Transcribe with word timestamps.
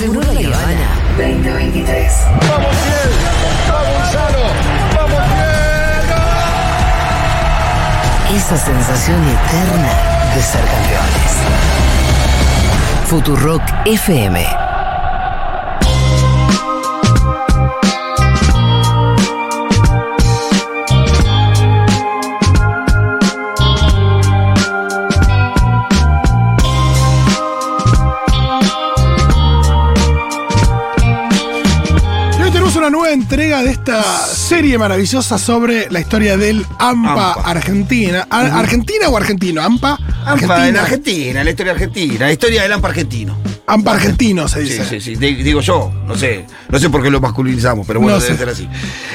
Seguro 0.00 0.32
la 0.32 0.40
Habana 0.40 0.88
2023. 1.18 2.12
¡Vamos 2.24 2.70
bien! 2.70 3.10
¡Vamos 3.68 3.92
Gonzalo! 3.98 4.44
¡Vamos 4.96 5.22
bien! 8.30 8.38
Esa 8.38 8.56
sensación 8.56 9.22
eterna 9.28 9.92
de 10.34 10.40
ser 10.40 10.64
campeones. 10.64 11.32
Futurock 13.08 13.62
FM. 13.84 14.69
Entrega 33.50 33.62
de 33.64 33.70
esta 33.72 34.26
serie 34.26 34.78
maravillosa 34.78 35.36
sobre 35.36 35.90
la 35.90 35.98
historia 35.98 36.36
del 36.36 36.64
AMPA, 36.78 37.32
AMPA. 37.32 37.50
Argentina. 37.50 38.26
Ar- 38.30 38.52
¿Argentina 38.52 39.08
o 39.08 39.16
argentino? 39.16 39.60
AMPA, 39.60 39.98
AMPA 40.24 40.68
en 40.68 40.76
Argentina. 40.76 40.82
Argentina, 40.82 41.44
la 41.44 41.50
historia 41.50 41.72
argentina, 41.72 42.14
la 42.26 42.32
historia 42.32 42.62
del 42.62 42.72
AMPA 42.72 42.88
argentino. 42.88 43.36
AMPA 43.66 43.92
argentino 43.92 44.46
se 44.46 44.64
Sí, 44.64 44.70
dice. 44.72 44.84
sí, 44.88 45.00
sí. 45.00 45.16
di- 45.16 45.42
Digo 45.42 45.60
yo, 45.62 45.92
no 46.06 46.14
sé. 46.16 46.46
No 46.68 46.78
sé 46.78 46.90
por 46.90 47.02
qué 47.02 47.10
lo 47.10 47.20
masculinizamos, 47.20 47.84
pero 47.88 47.98
bueno, 48.00 48.18
No 48.18 48.22
debe 48.22 48.34
sé. 48.34 48.38
ser 48.38 48.48
así. 48.50 48.68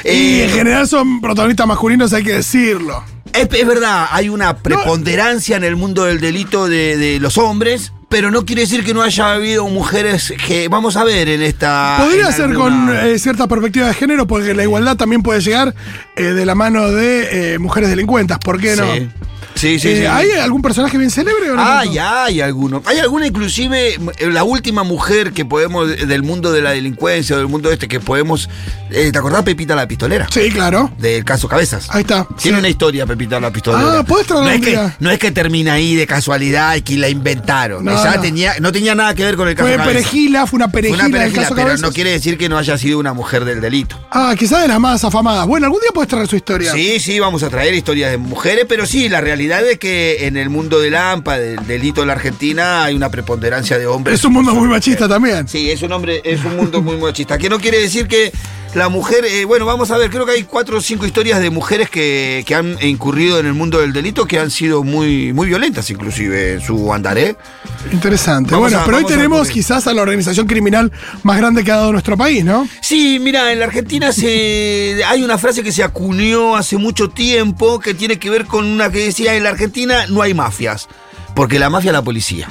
Y 0.04 0.10
Eh, 0.10 0.44
en 0.46 0.50
general 0.52 0.86
son 0.88 1.22
protagonistas 1.22 1.66
masculinos, 1.68 2.12
hay 2.12 2.24
que 2.24 2.34
decirlo. 2.34 3.02
es, 3.32 3.48
es 3.52 3.68
verdad, 3.68 4.08
hay 4.12 4.28
una 4.28 4.58
preponderancia 4.58 5.56
en 5.56 5.64
el 5.64 5.78
mundo 5.78 6.04
del 6.04 6.20
delito 6.20 6.68
de, 6.68 6.98
de 6.98 7.20
los 7.22 7.38
hombres, 7.38 7.94
pero 8.10 8.32
no 8.32 8.46
quiere 8.46 8.62
decir 8.62 8.84
que 8.84 8.94
no 8.94 9.02
haya 9.02 9.34
habido 9.34 9.68
mujeres 9.68 10.34
que 10.48 10.68
vamos 10.68 10.96
a 10.96 11.04
ver 11.04 11.28
en 11.30 11.42
esta. 11.42 11.98
Podría 12.00 12.28
en 12.28 12.34
ser 12.34 12.46
alguna- 12.46 12.86
con 13.02 13.08
eh, 13.08 13.20
cierta 13.20 13.48
perspectiva 13.48 13.88
de 13.88 13.94
género, 13.94 14.28
porque 14.28 14.54
la 14.54 14.64
igualdad 14.64 14.96
también 14.96 15.22
puede 15.24 15.42
llegar 15.42 15.74
eh, 16.16 16.24
de 16.24 16.46
la 16.46 16.56
mano 16.56 16.92
de 16.92 17.54
eh, 17.56 17.60
mujeres 17.60 17.90
delincuentas. 17.90 18.40
¿Por 18.40 18.60
qué 18.60 18.76
no? 18.76 18.94
Sí. 18.94 19.10
Sí, 19.56 19.80
sí, 19.80 19.88
Eh, 19.90 19.98
sí. 20.02 20.06
¿Hay 20.06 20.32
algún 20.32 20.62
personaje 20.62 20.98
bien 20.98 21.10
célebre 21.10 21.52
o 21.52 21.56
no? 21.56 21.84
Ya 21.92 22.26
hay 22.26 22.42
alguno. 22.42 22.82
Hay 22.86 23.00
alguna 23.00 23.26
inclusive, 23.28 23.94
eh, 23.94 24.00
la 24.30 24.44
última 24.44 24.84
mujer 24.84 25.32
que 25.34 25.46
podemos, 25.46 25.88
del 25.88 26.24
mundo 26.24 26.52
de 26.52 26.62
la 26.62 26.72
delincuencia, 26.72 27.36
o 27.36 27.40
del 27.40 27.48
mundo 27.48 27.72
este, 27.72 27.88
que 27.88 28.00
podemos... 28.00 28.50
eh, 28.92 29.12
¿Te 29.12 29.18
acordás 29.18 29.44
Pepita 29.44 29.76
la 29.76 29.88
pistolera? 29.88 30.28
Sí, 30.30 30.50
claro. 30.52 30.92
Del 30.98 31.24
caso 31.24 31.48
Cabezas. 31.48 31.88
Ahí 31.90 32.02
está. 32.02 32.28
Tiene 32.42 32.58
sí. 32.58 32.60
una 32.60 32.70
historia, 32.70 33.06
Pepita 33.06 33.40
la 33.40 33.52
pistolera. 33.52 34.00
Ah, 34.00 34.04
¿podés 34.04 34.28
traerla 34.28 34.50
no 34.50 34.54
es, 34.56 34.62
que, 34.62 34.80
no 35.00 35.12
es 35.12 35.20
que 35.20 35.32
termina 35.32 35.74
ahí 35.74 35.96
de 35.96 36.06
casualidad 36.06 36.76
y 36.76 36.82
que 36.82 36.98
la 36.98 37.08
inventaron. 37.10 37.86
No, 37.86 37.92
Esa 37.94 38.16
no. 38.18 38.22
Tenía, 38.22 38.56
no 38.60 38.72
tenía 38.72 38.94
nada 38.96 39.14
que 39.16 39.24
ver 39.24 39.36
con 39.38 39.48
el 39.48 39.56
caso 39.56 39.68
Fue 39.68 39.78
Cabezas. 39.78 39.94
perejila, 39.94 40.48
fue 40.48 40.58
una 40.58 40.66
Fue 40.70 40.82
perejila, 40.82 41.06
una 41.06 41.06
en 41.06 41.14
el 41.16 41.20
perejila, 41.22 41.42
caso 41.44 41.56
pero 41.56 41.68
Cabezas. 41.68 41.82
no 41.88 41.94
quiere 41.94 42.12
decir 42.12 42.38
que 42.38 42.50
no 42.50 42.58
haya 42.58 42.78
sido 42.78 43.00
una 43.00 43.14
mujer 43.14 43.46
del 43.46 43.62
delito. 43.62 43.98
Ah, 44.12 44.36
quizás 44.38 44.62
de 44.64 44.68
las 44.68 44.80
más 44.80 45.04
afamadas. 45.04 45.48
Bueno, 45.48 45.66
algún 45.68 45.80
día 45.82 45.92
puedes 45.94 46.10
traer 46.10 46.28
su 46.28 46.36
historia. 46.36 46.74
Sí, 46.74 47.00
sí, 47.00 47.20
vamos 47.20 47.42
a 47.44 47.50
traer 47.50 47.74
historias 47.74 48.12
de 48.12 48.18
mujeres, 48.18 48.66
pero 48.68 48.86
sí, 48.86 49.08
la 49.10 49.22
realidad 49.22 49.45
es 49.52 49.80
que 49.80 50.28
en 50.28 50.38
el 50.38 50.50
mundo 50.50 50.80
del 50.80 50.96
AMPA, 50.96 51.38
del 51.38 51.68
delito 51.68 52.02
en 52.02 52.08
la 52.08 52.14
Argentina, 52.14 52.84
hay 52.84 52.96
una 52.96 53.10
preponderancia 53.10 53.78
de 53.78 53.88
hombres. 53.88 54.20
Es 54.20 54.26
un 54.26 54.34
mundo 54.34 54.54
muy 54.54 54.68
machista 54.68 55.08
también. 55.08 55.48
Sí, 55.48 55.70
es 55.70 55.82
un 55.82 55.92
hombre, 55.92 56.22
es 56.24 56.44
un 56.44 56.56
mundo 56.58 56.82
muy 56.82 56.98
machista. 56.98 57.38
Que 57.38 57.50
no 57.50 57.60
quiere 57.60 57.80
decir 57.80 58.08
que 58.08 58.32
la 58.76 58.90
mujer, 58.90 59.24
eh, 59.26 59.46
bueno, 59.46 59.66
vamos 59.66 59.90
a 59.90 59.98
ver, 59.98 60.10
creo 60.10 60.26
que 60.26 60.34
hay 60.34 60.44
cuatro 60.44 60.78
o 60.78 60.82
cinco 60.82 61.06
historias 61.06 61.40
de 61.40 61.50
mujeres 61.50 61.90
que, 61.90 62.44
que 62.46 62.54
han 62.56 62.78
incurrido 62.84 63.40
en 63.40 63.46
el 63.46 63.54
mundo 63.54 63.80
del 63.80 63.94
delito 63.94 64.26
que 64.26 64.38
han 64.38 64.52
sido 64.52 64.84
muy, 64.84 65.32
muy 65.34 65.48
violentas, 65.48 65.90
inclusive 65.90 66.54
en 66.56 66.62
su 66.62 66.94
andaré. 66.94 67.36
Interesante. 67.92 68.52
Vamos 68.52 68.72
bueno, 68.72 68.82
a- 68.82 68.86
pero 68.86 68.98
hoy 68.98 69.06
tenemos 69.06 69.50
quizás 69.50 69.88
a 69.88 69.94
la 69.94 70.02
organización 70.02 70.46
criminal 70.46 70.92
más 71.24 71.38
grande 71.38 71.64
que 71.64 71.72
ha 71.72 71.78
dado 71.78 71.92
nuestro 71.94 72.18
país, 72.18 72.44
¿no? 72.44 72.68
Sí, 72.82 73.18
mira, 73.22 73.52
en 73.54 73.60
la 73.60 73.66
Argentina 73.66 74.12
se, 74.12 75.02
hay 75.08 75.24
una 75.24 75.38
frase 75.38 75.64
que 75.64 75.72
se 75.72 75.82
acuñó 75.84 76.56
hace 76.58 76.78
mucho 76.78 77.10
tiempo 77.10 77.80
que 77.80 77.94
tiene 77.94 78.20
que 78.20 78.30
ver 78.30 78.46
con 78.46 78.66
una 78.66 78.92
que 78.92 79.00
decía 79.06 79.36
en 79.36 79.44
la 79.44 79.50
Argentina 79.50 80.06
no 80.10 80.22
hay 80.22 80.34
mafias, 80.34 80.88
porque 81.34 81.60
la 81.60 81.70
mafia 81.70 81.90
es 81.90 81.94
la 81.94 82.02
policía. 82.04 82.50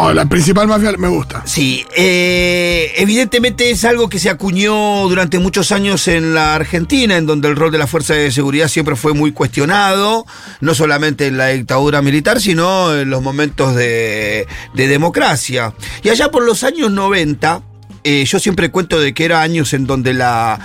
Oh, 0.00 0.12
la 0.12 0.26
principal 0.26 0.68
mafia 0.68 0.92
me 0.96 1.08
gusta. 1.08 1.42
Sí, 1.44 1.84
eh, 1.96 2.92
evidentemente 2.98 3.68
es 3.68 3.84
algo 3.84 4.08
que 4.08 4.20
se 4.20 4.30
acuñó 4.30 5.08
durante 5.08 5.40
muchos 5.40 5.72
años 5.72 6.06
en 6.06 6.34
la 6.34 6.54
Argentina, 6.54 7.16
en 7.16 7.26
donde 7.26 7.48
el 7.48 7.56
rol 7.56 7.72
de 7.72 7.78
la 7.78 7.88
fuerza 7.88 8.14
de 8.14 8.30
seguridad 8.30 8.68
siempre 8.68 8.94
fue 8.94 9.12
muy 9.12 9.32
cuestionado, 9.32 10.24
no 10.60 10.74
solamente 10.76 11.26
en 11.26 11.36
la 11.36 11.48
dictadura 11.48 12.00
militar, 12.00 12.40
sino 12.40 12.94
en 12.94 13.10
los 13.10 13.22
momentos 13.22 13.74
de, 13.74 14.46
de 14.72 14.86
democracia. 14.86 15.74
Y 16.04 16.10
allá 16.10 16.30
por 16.30 16.44
los 16.44 16.62
años 16.62 16.92
90, 16.92 17.62
eh, 18.04 18.24
yo 18.24 18.38
siempre 18.38 18.70
cuento 18.70 19.00
de 19.00 19.14
que 19.14 19.24
era 19.24 19.42
años 19.42 19.72
en 19.72 19.86
donde 19.86 20.14
la 20.14 20.58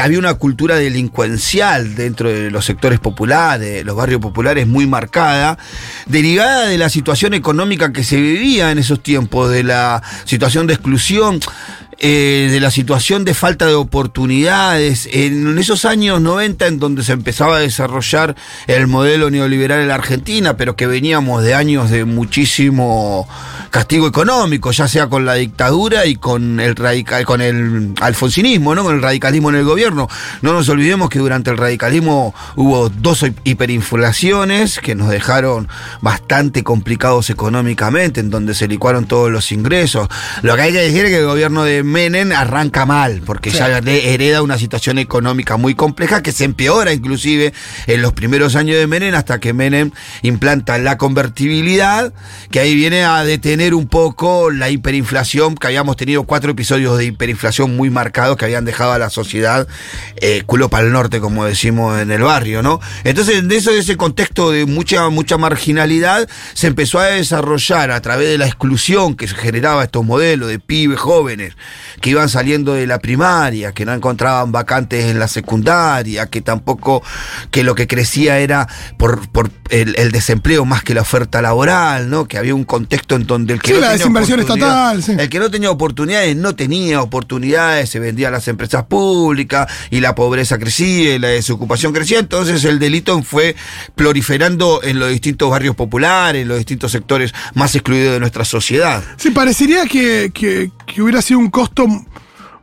había 0.00 0.18
una 0.18 0.34
cultura 0.34 0.76
delincuencial 0.76 1.94
dentro 1.94 2.28
de 2.28 2.50
los 2.50 2.64
sectores 2.64 3.00
populares, 3.00 3.84
los 3.84 3.96
barrios 3.96 4.20
populares 4.20 4.66
muy 4.66 4.86
marcada, 4.86 5.58
derivada 6.06 6.66
de 6.66 6.78
la 6.78 6.88
situación 6.88 7.34
económica 7.34 7.92
que 7.92 8.04
se 8.04 8.20
vivía 8.20 8.70
en 8.70 8.78
esos 8.78 9.02
tiempos, 9.02 9.50
de 9.50 9.62
la 9.62 10.02
situación 10.24 10.66
de 10.66 10.74
exclusión. 10.74 11.40
Eh, 11.98 12.48
de 12.50 12.60
la 12.60 12.70
situación 12.70 13.24
de 13.24 13.34
falta 13.34 13.66
de 13.66 13.74
oportunidades, 13.74 15.08
en 15.12 15.58
esos 15.58 15.84
años 15.84 16.20
90 16.20 16.66
en 16.66 16.78
donde 16.78 17.04
se 17.04 17.12
empezaba 17.12 17.58
a 17.58 17.60
desarrollar 17.60 18.34
el 18.66 18.86
modelo 18.86 19.30
neoliberal 19.30 19.80
en 19.80 19.88
la 19.88 19.96
Argentina, 19.96 20.56
pero 20.56 20.74
que 20.74 20.86
veníamos 20.86 21.44
de 21.44 21.54
años 21.54 21.90
de 21.90 22.04
muchísimo 22.04 23.28
castigo 23.70 24.06
económico, 24.06 24.70
ya 24.70 24.88
sea 24.88 25.08
con 25.08 25.24
la 25.24 25.34
dictadura 25.34 26.06
y 26.06 26.16
con 26.16 26.60
el 26.60 26.76
radical, 26.76 27.24
con 27.24 27.40
el 27.40 27.94
alfonsinismo, 28.00 28.74
¿no? 28.74 28.84
Con 28.84 28.96
el 28.96 29.02
radicalismo 29.02 29.50
en 29.50 29.56
el 29.56 29.64
gobierno. 29.64 30.08
No 30.42 30.52
nos 30.52 30.68
olvidemos 30.68 31.08
que 31.08 31.18
durante 31.18 31.50
el 31.50 31.56
radicalismo 31.56 32.34
hubo 32.56 32.88
dos 32.88 33.24
hiperinflaciones 33.44 34.78
que 34.80 34.94
nos 34.94 35.08
dejaron 35.08 35.68
bastante 36.00 36.62
complicados 36.62 37.30
económicamente, 37.30 38.20
en 38.20 38.30
donde 38.30 38.54
se 38.54 38.68
licuaron 38.68 39.06
todos 39.06 39.30
los 39.30 39.52
ingresos. 39.52 40.08
Lo 40.42 40.56
que 40.56 40.62
hay 40.62 40.72
que 40.72 40.80
decir 40.80 41.04
es 41.04 41.10
que 41.10 41.18
el 41.18 41.26
gobierno 41.26 41.64
de 41.64 41.81
Menem 41.84 42.32
arranca 42.32 42.86
mal, 42.86 43.22
porque 43.24 43.50
Sí. 43.50 43.58
ya 43.58 43.78
hereda 43.78 44.42
una 44.42 44.58
situación 44.58 44.98
económica 44.98 45.56
muy 45.56 45.74
compleja 45.74 46.22
que 46.22 46.32
se 46.32 46.44
empeora 46.44 46.92
inclusive 46.92 47.52
en 47.86 48.02
los 48.02 48.12
primeros 48.12 48.56
años 48.56 48.76
de 48.76 48.86
Menem 48.86 49.14
hasta 49.14 49.40
que 49.40 49.52
Menem 49.52 49.90
implanta 50.22 50.78
la 50.78 50.98
convertibilidad, 50.98 52.12
que 52.50 52.60
ahí 52.60 52.74
viene 52.74 53.04
a 53.04 53.24
detener 53.24 53.74
un 53.74 53.86
poco 53.88 54.50
la 54.50 54.70
hiperinflación, 54.70 55.54
que 55.56 55.66
habíamos 55.66 55.96
tenido 55.96 56.24
cuatro 56.24 56.52
episodios 56.52 56.98
de 56.98 57.06
hiperinflación 57.06 57.76
muy 57.76 57.90
marcados 57.90 58.36
que 58.36 58.44
habían 58.44 58.64
dejado 58.64 58.92
a 58.92 58.98
la 58.98 59.10
sociedad 59.10 59.66
eh, 60.16 60.42
culo 60.46 60.68
para 60.68 60.86
el 60.86 60.92
norte, 60.92 61.20
como 61.20 61.44
decimos 61.44 62.00
en 62.00 62.10
el 62.10 62.22
barrio, 62.22 62.62
¿no? 62.62 62.80
Entonces, 63.04 63.36
en 63.38 63.50
eso, 63.52 63.70
ese 63.70 63.96
contexto 63.96 64.50
de 64.50 64.66
mucha, 64.66 65.08
mucha 65.08 65.36
marginalidad, 65.38 66.28
se 66.54 66.66
empezó 66.68 66.98
a 66.98 67.06
desarrollar 67.06 67.90
a 67.90 68.00
través 68.00 68.28
de 68.28 68.38
la 68.38 68.46
exclusión 68.46 69.16
que 69.16 69.26
se 69.28 69.34
generaba 69.34 69.84
estos 69.84 70.04
modelos 70.04 70.48
de 70.48 70.58
pibes 70.58 70.98
jóvenes 70.98 71.54
que 72.00 72.10
iban 72.10 72.28
saliendo 72.28 72.74
de 72.74 72.86
la 72.86 72.98
primaria, 72.98 73.72
que 73.72 73.84
no 73.84 73.92
encontraban 73.92 74.52
vacantes 74.52 75.06
en 75.06 75.18
la 75.18 75.28
secundaria, 75.28 76.26
que 76.26 76.40
tampoco, 76.40 77.02
que 77.50 77.62
lo 77.64 77.74
que 77.74 77.86
crecía 77.86 78.38
era 78.38 78.66
por, 78.98 79.28
por 79.30 79.50
el, 79.70 79.94
el 79.98 80.12
desempleo 80.12 80.64
más 80.64 80.82
que 80.82 80.94
la 80.94 81.02
oferta 81.02 81.40
laboral, 81.42 82.10
¿no? 82.10 82.26
Que 82.26 82.38
había 82.38 82.54
un 82.54 82.64
contexto 82.64 83.16
en 83.16 83.26
donde 83.26 83.54
el 83.54 83.60
que 83.62 83.68
Sí, 83.68 83.74
no 83.74 83.80
la 83.80 83.86
tenía 83.88 83.98
desinversión 83.98 84.40
estatal, 84.40 85.02
sí. 85.02 85.12
el 85.18 85.28
que 85.28 85.38
no 85.38 85.50
tenía 85.50 85.70
oportunidades 85.70 86.36
no 86.36 86.54
tenía 86.54 87.00
oportunidades, 87.02 87.88
se 87.90 87.98
vendía 88.00 88.28
a 88.28 88.30
las 88.30 88.48
empresas 88.48 88.84
públicas 88.84 89.68
y 89.90 90.00
la 90.00 90.14
pobreza 90.14 90.58
crecía 90.58 91.14
y 91.14 91.18
la 91.18 91.28
desocupación 91.28 91.92
crecía, 91.92 92.18
entonces 92.18 92.64
el 92.64 92.78
delito 92.78 93.22
fue 93.22 93.54
proliferando 93.94 94.82
en 94.82 94.98
los 94.98 95.08
distintos 95.10 95.48
barrios 95.50 95.76
populares, 95.76 96.42
en 96.42 96.48
los 96.48 96.58
distintos 96.58 96.90
sectores 96.92 97.32
más 97.54 97.74
excluidos 97.74 98.12
de 98.14 98.20
nuestra 98.20 98.44
sociedad. 98.44 99.02
Sí, 99.16 99.30
parecería 99.30 99.86
que, 99.86 100.30
que- 100.34 100.70
que 100.86 101.00
hubiera 101.00 101.22
sido 101.22 101.38
un 101.40 101.48
costo 101.62 101.86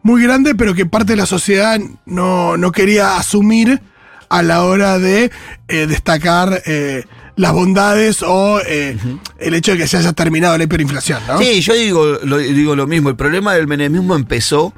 muy 0.03 0.21
grande, 0.21 0.55
pero 0.55 0.73
que 0.73 0.85
parte 0.85 1.13
de 1.13 1.15
la 1.15 1.25
sociedad 1.25 1.79
no, 2.05 2.57
no 2.57 2.71
quería 2.73 3.15
asumir 3.15 3.81
a 4.27 4.41
la 4.41 4.63
hora 4.63 4.99
de 4.99 5.31
eh, 5.69 5.87
destacar 5.87 6.61
eh, 6.65 7.05
las 7.37 7.53
bondades 7.53 8.21
o 8.21 8.59
eh, 8.59 8.97
el 9.37 9.53
hecho 9.53 9.71
de 9.71 9.77
que 9.77 9.87
se 9.87 9.95
haya 9.95 10.11
terminado 10.11 10.57
la 10.57 10.65
hiperinflación, 10.65 11.25
¿no? 11.27 11.39
Sí, 11.39 11.61
yo 11.61 11.73
digo 11.75 12.19
lo, 12.23 12.37
digo 12.39 12.75
lo 12.75 12.87
mismo. 12.87 13.07
El 13.07 13.15
problema 13.15 13.53
del 13.53 13.67
menemismo 13.67 14.15
empezó. 14.15 14.73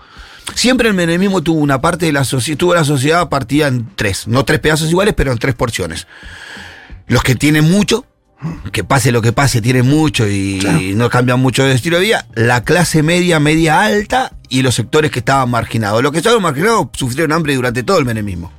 Siempre 0.54 0.88
el 0.88 0.94
menemismo 0.94 1.42
tuvo 1.42 1.60
una 1.60 1.82
parte 1.82 2.06
de 2.06 2.12
la 2.12 2.24
sociedad, 2.24 2.60
tuvo 2.60 2.76
la 2.76 2.84
sociedad 2.84 3.28
partida 3.28 3.68
en 3.68 3.88
tres, 3.96 4.28
no 4.28 4.46
tres 4.46 4.60
pedazos 4.60 4.90
iguales, 4.92 5.16
pero 5.16 5.32
en 5.32 5.40
tres 5.40 5.56
porciones. 5.56 6.06
Los 7.08 7.24
que 7.24 7.34
tienen 7.34 7.70
mucho, 7.72 8.06
que 8.72 8.84
pase 8.84 9.12
lo 9.12 9.22
que 9.22 9.32
pase, 9.34 9.62
tienen 9.62 9.86
mucho 9.88 10.28
y, 10.28 10.60
Claro. 10.60 10.80
no 10.96 11.10
cambian 11.10 11.40
mucho 11.40 11.64
de 11.64 11.74
estilo 11.74 11.98
de 11.98 12.04
vida. 12.06 12.26
La 12.36 12.64
clase 12.64 13.04
media, 13.04 13.40
media 13.40 13.82
alta 13.82 14.34
y 14.50 14.62
los 14.62 14.76
sectores 14.76 15.12
que 15.12 15.20
estaban 15.20 15.50
marginados. 15.50 16.02
Los 16.02 16.12
que 16.12 16.18
estaban 16.20 16.42
marginados 16.42 16.88
sufrieron 16.94 17.32
hambre 17.32 17.56
durante 17.56 17.84
todo 17.84 18.00
el 18.00 18.06
menemismo. 18.06 18.52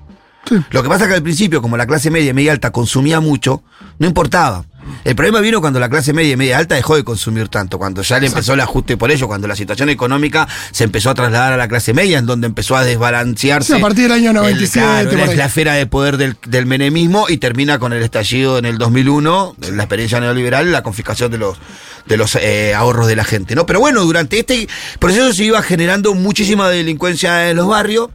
Sí. 0.48 0.56
Lo 0.70 0.82
que 0.82 0.88
pasa 0.88 1.04
es 1.04 1.08
que 1.10 1.14
al 1.16 1.22
principio, 1.22 1.62
como 1.62 1.76
la 1.76 1.86
clase 1.86 2.10
media 2.10 2.30
y 2.30 2.34
media 2.34 2.52
alta 2.52 2.70
consumía 2.70 3.20
mucho, 3.20 3.62
no 3.98 4.06
importaba. 4.06 4.64
El 5.04 5.16
problema 5.16 5.40
vino 5.40 5.60
cuando 5.60 5.80
la 5.80 5.88
clase 5.88 6.12
media 6.12 6.32
y 6.32 6.36
media 6.36 6.58
alta 6.58 6.74
dejó 6.76 6.94
de 6.96 7.02
consumir 7.02 7.48
tanto, 7.48 7.76
cuando 7.78 8.02
ya 8.02 8.20
le 8.20 8.28
empezó 8.28 8.54
el 8.54 8.60
ajuste 8.60 8.96
por 8.96 9.10
ello, 9.10 9.26
cuando 9.26 9.48
la 9.48 9.56
situación 9.56 9.88
económica 9.88 10.46
se 10.70 10.84
empezó 10.84 11.10
a 11.10 11.14
trasladar 11.14 11.52
a 11.52 11.56
la 11.56 11.66
clase 11.66 11.92
media, 11.92 12.18
en 12.18 12.26
donde 12.26 12.46
empezó 12.46 12.76
a 12.76 12.84
desbalancearse. 12.84 13.72
Sí, 13.74 13.78
a 13.78 13.82
partir 13.82 14.04
del 14.04 14.12
año 14.12 14.30
el- 14.30 14.36
97, 14.36 15.08
claro, 15.10 15.34
la 15.34 15.44
esfera 15.46 15.74
de 15.74 15.86
poder 15.86 16.16
del, 16.18 16.36
del 16.46 16.66
menemismo 16.66 17.26
y 17.28 17.38
termina 17.38 17.78
con 17.80 17.92
el 17.92 18.02
estallido 18.02 18.58
en 18.58 18.64
el 18.64 18.78
2001, 18.78 19.56
la 19.72 19.82
experiencia 19.82 20.20
neoliberal, 20.20 20.70
la 20.70 20.82
confiscación 20.82 21.30
de 21.32 21.38
los 21.38 21.58
de 22.06 22.16
los 22.16 22.36
eh, 22.36 22.74
ahorros 22.74 23.06
de 23.06 23.16
la 23.16 23.24
gente, 23.24 23.54
¿no? 23.54 23.66
Pero 23.66 23.80
bueno, 23.80 24.02
durante 24.02 24.38
este 24.38 24.68
proceso 24.98 25.32
se 25.32 25.44
iba 25.44 25.62
generando 25.62 26.14
muchísima 26.14 26.68
delincuencia 26.68 27.50
en 27.50 27.56
los 27.56 27.68
barrios 27.68 28.08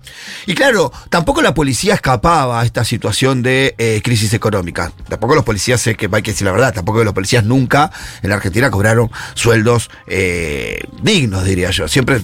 y 0.45 0.55
claro, 0.55 0.91
tampoco 1.09 1.41
la 1.41 1.53
policía 1.53 1.93
escapaba 1.93 2.61
a 2.61 2.65
esta 2.65 2.83
situación 2.83 3.43
de 3.43 3.75
eh, 3.77 4.01
crisis 4.03 4.33
económica. 4.33 4.91
Tampoco 5.07 5.35
los 5.35 5.43
policías, 5.43 5.81
sé 5.81 5.95
que 5.95 6.09
hay 6.11 6.21
que 6.21 6.31
decir 6.31 6.45
la 6.45 6.51
verdad, 6.51 6.73
tampoco 6.73 7.03
los 7.03 7.13
policías 7.13 7.43
nunca 7.43 7.91
en 8.21 8.29
la 8.29 8.35
Argentina 8.35 8.71
cobraron 8.71 9.11
sueldos 9.33 9.89
eh, 10.07 10.83
dignos, 11.01 11.45
diría 11.45 11.71
yo. 11.71 11.87
Siempre 11.87 12.21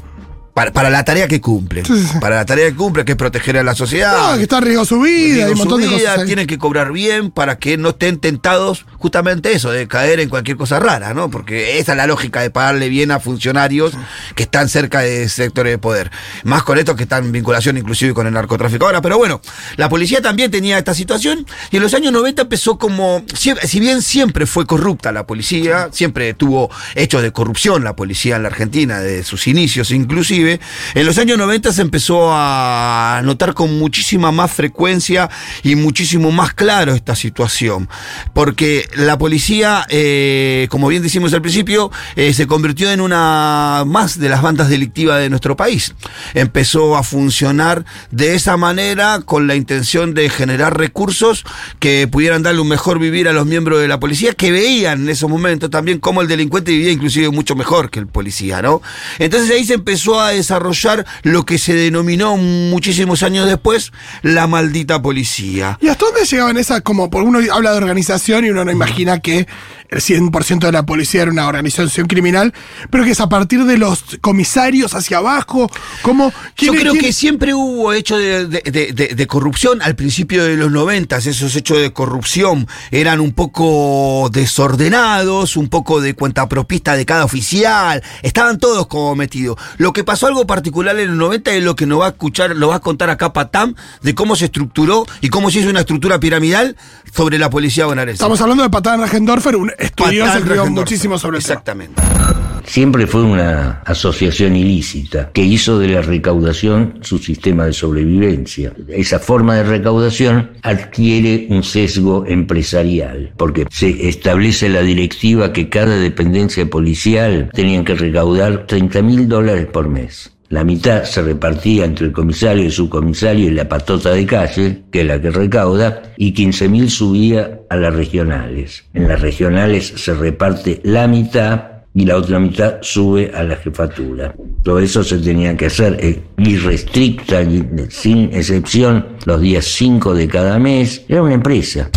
para, 0.54 0.72
para 0.72 0.90
la 0.90 1.04
tarea 1.04 1.28
que 1.28 1.42
cumplen. 1.42 1.86
Sí, 1.86 2.06
sí. 2.06 2.20
Para 2.20 2.38
la 2.38 2.46
tarea 2.46 2.70
que 2.70 2.76
cumplen, 2.76 3.06
que 3.06 3.14
es 3.14 3.18
proteger 3.18 3.58
a 3.58 3.64
la 3.64 3.76
sociedad. 3.76 4.32
No, 4.32 4.38
que 4.38 4.44
está 4.44 4.60
en 4.60 4.64
riesgo 4.64 4.86
su 4.86 5.02
vida, 5.02 5.46
hay 5.46 5.52
un 5.52 5.58
montón 5.58 5.82
de 5.82 5.88
cosas. 5.88 6.20
ahí. 6.20 6.26
tienen 6.26 6.48
que 6.48 6.58
cobrar 6.58 6.92
bien 6.92 7.32
para 7.32 7.58
que 7.58 7.78
no 7.78 7.90
estén 7.90 8.20
tentados 8.20 8.86
justamente 8.98 9.52
eso, 9.52 9.72
de 9.72 9.88
caer 9.88 10.20
en 10.20 10.30
cualquier 10.30 10.58
cosa 10.58 10.80
rara, 10.80 11.14
¿no? 11.14 11.30
Porque 11.30 11.80
esa 11.80 11.94
es 11.94 11.98
la 11.98 12.08
lógica 12.08 12.42
de 12.42 12.50
pagarle 12.50 12.90
bien 12.90 13.12
a 13.12 13.20
funcionarios 13.20 13.94
que 14.36 14.44
están 14.44 14.70
cerca 14.70 15.00
de 15.00 15.28
sectores 15.30 15.74
de 15.74 15.78
poder. 15.78 16.12
Más 16.44 16.64
con 16.64 16.78
estos 16.78 16.96
que 16.96 17.04
están 17.04 17.26
en 17.26 17.32
vinculación 17.32 17.78
inclusive 17.78 18.14
con 18.14 18.28
el 18.28 18.34
narcotráfico 18.34 18.86
ahora. 18.86 19.02
Pero 19.02 19.18
bueno, 19.18 19.42
la 19.78 19.90
policía 19.90 20.22
también 20.22 20.52
tenía 20.52 20.78
esta 20.78 20.94
situación 20.94 21.46
y 21.72 21.78
en 21.78 21.84
los 21.84 21.94
años 21.94 22.14
90 22.14 22.44
empezó 22.44 22.78
como, 22.78 23.24
si, 23.34 23.54
si 23.64 23.80
bien 23.80 24.02
siempre 24.02 24.46
fue 24.46 24.66
corrupta 24.66 25.12
la 25.12 25.26
policía, 25.26 25.90
siempre 25.92 26.34
tuvo 26.34 26.70
hechos 26.96 27.22
de 27.22 27.32
corrupción 27.32 27.84
la 27.84 27.96
policía 27.96 28.36
en 28.36 28.44
la 28.44 28.50
Argentina, 28.50 29.00
de 29.00 29.24
sus 29.24 29.48
inicios 29.48 29.92
inclusive, 29.92 30.43
en 30.50 31.06
los 31.06 31.18
años 31.18 31.38
90 31.38 31.72
se 31.72 31.82
empezó 31.82 32.30
a 32.32 33.22
notar 33.24 33.54
con 33.54 33.78
muchísima 33.78 34.32
más 34.32 34.52
frecuencia 34.52 35.30
y 35.64 35.76
muchísimo 35.76 36.32
más 36.32 36.54
claro 36.54 36.94
esta 36.94 37.16
situación. 37.16 37.90
Porque 38.34 38.88
la 38.96 39.18
policía, 39.18 39.86
eh, 39.90 40.68
como 40.70 40.88
bien 40.88 41.04
decimos 41.04 41.34
al 41.34 41.42
principio, 41.42 41.92
eh, 42.16 42.34
se 42.34 42.48
convirtió 42.48 42.92
en 42.92 43.02
una 43.02 43.84
más 43.86 44.20
de 44.20 44.30
las 44.30 44.42
bandas 44.42 44.70
delictivas 44.70 45.20
de 45.20 45.30
nuestro 45.30 45.56
país. 45.56 45.94
Empezó 46.34 46.96
a 46.96 47.04
funcionar 47.04 47.86
de 48.12 48.36
esa 48.36 48.58
manera 48.58 49.22
con 49.26 49.48
la 49.48 49.56
intención 49.56 50.14
de 50.14 50.30
generar 50.30 50.78
recursos 50.78 51.44
que 51.80 52.08
pudieran 52.08 52.44
darle 52.44 52.62
un 52.62 52.68
mejor 52.68 53.00
vivir 53.00 53.28
a 53.28 53.34
los 53.34 53.46
miembros 53.46 53.80
de 53.82 53.88
la 53.88 54.00
policía, 54.00 54.34
que 54.34 54.52
veían 54.52 55.04
en 55.04 55.10
esos 55.10 55.30
momentos 55.30 55.70
también 55.70 56.00
cómo 56.00 56.22
el 56.22 56.28
delincuente 56.28 56.72
vivía 56.72 56.92
inclusive 56.92 57.30
mucho 57.30 57.56
mejor 57.56 57.90
que 57.90 58.00
el 58.00 58.08
policía, 58.08 58.62
¿no? 58.62 58.82
Entonces 59.20 59.52
ahí 59.52 59.66
se 59.66 59.76
empezó 59.76 60.20
a 60.20 60.33
desarrollar 60.34 61.06
lo 61.24 61.46
que 61.46 61.58
se 61.58 61.74
denominó 61.74 62.38
muchísimos 62.38 63.24
años 63.24 63.48
después 63.48 63.92
la 64.22 64.48
maldita 64.48 65.02
policía. 65.02 65.78
¿Y 65.82 65.88
hasta 65.88 66.06
dónde 66.06 66.26
llegaban 66.26 66.58
esas, 66.58 66.82
como 66.82 67.10
por 67.10 67.24
uno 67.24 67.40
habla 67.52 67.72
de 67.72 67.78
organización 67.78 68.46
y 68.46 68.50
uno 68.50 68.66
no 68.66 68.72
imagina 68.72 69.20
que 69.20 69.48
el 69.90 70.00
100% 70.02 70.60
de 70.66 70.72
la 70.72 70.86
policía 70.88 71.22
era 71.22 71.32
una 71.32 71.48
organización 71.48 72.08
criminal, 72.08 72.52
pero 72.90 73.04
que 73.04 73.12
es 73.12 73.20
a 73.20 73.30
partir 73.30 73.64
de 73.66 73.78
los 73.78 74.04
comisarios 74.22 74.96
hacia 74.96 75.18
abajo, 75.18 75.70
¿cómo? 76.02 76.34
Yo 76.58 76.72
creo 76.74 76.94
quién- 76.94 77.06
que 77.06 77.14
siempre 77.14 77.54
hubo 77.54 77.94
hechos 77.94 78.18
de, 78.18 78.48
de- 78.48 78.62
de- 78.72 78.92
de- 78.92 79.14
de 79.16 79.28
corrupción 79.28 79.82
al 79.84 79.96
principio 79.96 80.44
de 80.46 80.58
los 80.58 80.72
noventas. 80.72 81.28
Esos 81.28 81.56
hechos 81.56 81.78
de 81.80 81.94
corrupción 81.94 82.68
eran 82.90 83.20
un 83.20 83.34
poco 83.34 84.30
desordenados, 84.78 85.58
un 85.58 85.70
poco 85.70 86.02
de 86.02 86.16
cuenta 86.16 86.50
propista 86.50 86.96
de 86.96 87.06
cada 87.06 87.26
oficial. 87.26 88.02
Estaban 88.24 88.58
todos 88.58 88.88
como 88.88 89.16
metidos. 89.16 89.58
Lo 89.78 89.94
que 89.94 90.04
pasó 90.04 90.23
algo 90.28 90.48
particular 90.48 90.98
en 91.00 91.10
los 91.10 91.18
90 91.18 91.52
es 91.54 91.64
lo 91.64 91.76
que 91.76 91.86
nos 91.86 92.02
va 92.02 92.08
a 92.08 92.10
escuchar, 92.10 92.56
lo 92.56 92.70
va 92.70 92.76
a 92.76 92.80
contar 92.80 93.10
acá 93.10 93.34
Patam, 93.34 93.76
de 94.02 94.16
cómo 94.16 94.36
se 94.36 94.46
estructuró 94.46 95.06
y 95.22 95.30
cómo 95.30 95.52
se 95.52 95.60
hizo 95.60 95.70
una 95.70 95.82
estructura 95.82 96.20
piramidal 96.20 96.76
sobre 97.14 97.38
la 97.38 97.50
policía 97.50 97.86
bonaerense. 97.86 98.16
Estamos 98.16 98.42
hablando 98.42 98.64
de 98.64 98.70
Patán 98.70 99.02
Regendorfer, 99.02 99.56
un 99.56 99.72
estudioso 99.78 100.44
que 100.44 100.70
muchísimo 100.70 101.18
sobre 101.18 101.40
el 101.40 101.64
tema. 101.64 102.53
Siempre 102.66 103.08
fue 103.08 103.24
una 103.24 103.82
asociación 103.86 104.56
ilícita 104.56 105.32
que 105.34 105.44
hizo 105.44 105.80
de 105.80 105.90
la 105.90 106.02
recaudación 106.02 107.00
su 107.02 107.18
sistema 107.18 107.66
de 107.66 107.74
sobrevivencia. 107.74 108.74
Esa 108.88 109.20
forma 109.20 109.56
de 109.56 109.64
recaudación 109.64 110.52
adquiere 110.62 111.48
un 111.50 111.64
sesgo 111.64 112.26
empresarial, 112.26 113.34
porque 113.38 113.68
se 113.70 114.08
establece 114.08 114.70
la 114.70 114.82
directiva 114.82 115.54
que 115.54 115.70
cada 115.70 115.98
dependencia 115.98 116.70
policial 116.70 117.50
tenían 117.54 117.86
que 117.86 117.96
recaudar 117.96 118.66
30 118.66 119.02
mil 119.02 119.28
dólares 119.28 119.68
por 119.68 119.90
mes. 119.90 120.34
La 120.50 120.64
mitad 120.64 121.04
se 121.04 121.24
repartía 121.24 121.84
entre 121.86 122.06
el 122.06 122.12
comisario 122.12 122.66
y 122.66 122.70
su 122.70 122.88
comisario 122.88 123.48
y 123.48 123.52
la 123.52 123.68
patota 123.68 124.12
de 124.12 124.24
calle, 124.26 124.84
que 124.92 125.02
es 125.02 125.08
la 125.08 125.20
que 125.20 125.32
recauda, 125.32 126.04
y 126.16 126.32
15 126.32 126.70
mil 126.70 126.92
subía 126.92 127.62
a 127.72 127.76
las 127.76 127.96
regionales. 127.96 128.84
En 128.94 129.08
las 129.08 129.20
regionales 129.20 129.88
se 129.96 130.14
reparte 130.14 130.80
la 130.84 131.08
mitad 131.08 131.73
y 131.96 132.06
la 132.06 132.18
otra 132.18 132.40
mitad 132.40 132.76
sube 132.82 133.32
a 133.36 133.44
la 133.44 133.56
jefatura. 133.58 134.34
Todo 134.64 134.80
eso 134.80 135.04
se 135.04 135.18
tenía 135.20 135.56
que 135.56 135.68
hacer 135.68 135.98
eh, 136.00 136.24
irrestricta, 136.38 137.42
y- 137.44 137.64
sin 137.90 138.34
excepción, 138.34 139.08
los 139.26 139.40
días 139.42 139.66
5 139.66 140.14
de 140.16 140.28
cada 140.28 140.58
mes. 140.60 141.04
Era 141.08 141.22
una 141.22 141.36
empresa. 141.36 141.90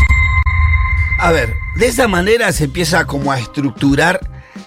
A 1.21 1.33
ver, 1.33 1.49
de 1.79 1.87
esa 1.87 2.09
manera 2.09 2.53
se 2.53 2.65
empieza 2.65 3.07
como 3.07 3.33
a 3.33 3.39
estructurar 3.41 4.21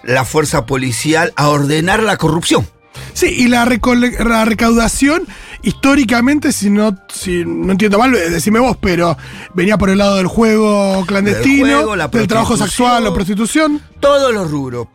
la 0.03 0.25
fuerza 0.25 0.65
policial, 0.65 1.31
a 1.35 1.49
ordenar 1.49 2.01
la 2.01 2.17
corrupción. 2.17 2.65
Sí, 3.13 3.27
y 3.27 3.47
la 3.47 3.65
recaudación, 4.45 5.27
históricamente, 5.63 6.51
si 6.51 6.69
no, 6.69 6.97
si 7.13 7.43
no 7.45 7.71
entiendo 7.71 7.97
mal, 7.97 8.13
eh, 8.15 8.29
decime 8.29 8.59
vos, 8.59 8.77
pero 8.79 9.17
venía 9.53 9.77
por 9.77 9.89
el 9.89 9.97
lado 9.97 10.17
del 10.17 10.27
juego 10.27 11.05
clandestino, 11.05 11.65
Del 11.65 11.75
juego, 11.75 11.95
la 11.95 12.07
del 12.07 12.27
trabajo 12.27 12.57
sexual 12.57 13.05
o 13.07 13.13
prostitución. 13.13 13.81
Todos 13.99 14.33
los 14.33 14.49
rubros, 14.49 14.87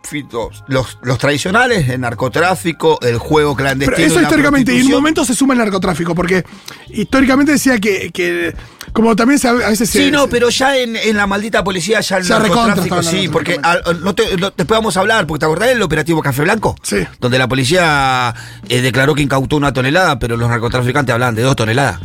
los, 0.68 0.98
los 1.02 1.18
tradicionales, 1.18 1.88
el 1.88 2.00
narcotráfico, 2.00 2.98
el 3.02 3.18
juego 3.18 3.54
clandestino. 3.54 3.96
Pero 3.96 4.08
eso 4.08 4.22
históricamente, 4.22 4.74
y 4.74 4.80
en 4.80 4.86
un 4.86 4.92
momento 4.92 5.24
se 5.24 5.34
suma 5.34 5.54
el 5.54 5.58
narcotráfico, 5.58 6.14
porque 6.14 6.44
históricamente 6.88 7.52
decía 7.52 7.78
que, 7.78 8.10
que 8.12 8.54
como 8.94 9.14
también 9.16 9.38
se, 9.38 9.48
a 9.48 9.52
veces 9.52 9.90
se... 9.90 10.04
Sí, 10.04 10.10
no, 10.10 10.22
se- 10.22 10.28
pero 10.28 10.48
ya 10.48 10.78
en, 10.78 10.96
en 10.96 11.16
la 11.16 11.26
maldita 11.26 11.62
policía, 11.62 12.00
ya 12.00 12.16
el 12.16 12.26
narcotráfico, 12.28 13.02
sí, 13.02 13.28
porque 13.28 13.60
no 14.00 14.14
te- 14.14 14.36
no- 14.38 14.50
después 14.56 14.78
vamos 14.78 14.96
a 14.96 15.00
hablar, 15.00 15.26
porque 15.26 15.40
te 15.40 15.44
acordás 15.46 15.68
del 15.68 15.82
operativo 15.82 16.22
Café 16.22 16.42
Blanco, 16.42 16.76
Sí. 16.82 16.98
donde 17.20 17.38
la 17.38 17.48
policía 17.48 18.34
eh, 18.68 18.80
declaró 18.80 19.14
que 19.14 19.22
incautó 19.22 19.56
una 19.56 19.72
tonelada, 19.72 20.18
pero 20.18 20.36
los 20.36 20.48
narcotraficantes 20.48 21.12
hablaban 21.12 21.34
de 21.34 21.42
dos 21.42 21.56
toneladas. 21.56 21.98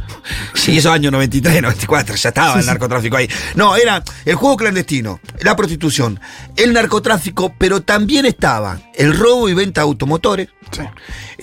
Sí, 0.56 0.78
esos 0.80 0.92
años 0.92 1.12
93, 1.12 1.62
94, 1.62 2.16
ya 2.16 2.30
estaba 2.30 2.60
el 2.60 2.66
narcotráfico 2.66 3.18
ahí. 3.18 3.30
No, 3.56 3.76
era 3.76 4.04
el 4.26 4.36
juego 4.36 4.58
clandestino, 4.58 5.20
la 5.42 5.56
prostitución, 5.56 6.20
el 6.58 6.74
narcotráfico, 6.74 7.54
pero 7.58 7.82
también 7.82 8.26
estaba 8.26 8.80
el 8.96 9.16
robo 9.18 9.48
y 9.48 9.54
venta 9.54 9.82
de 9.82 9.86
automotores, 9.86 10.50
Sí. 10.72 10.82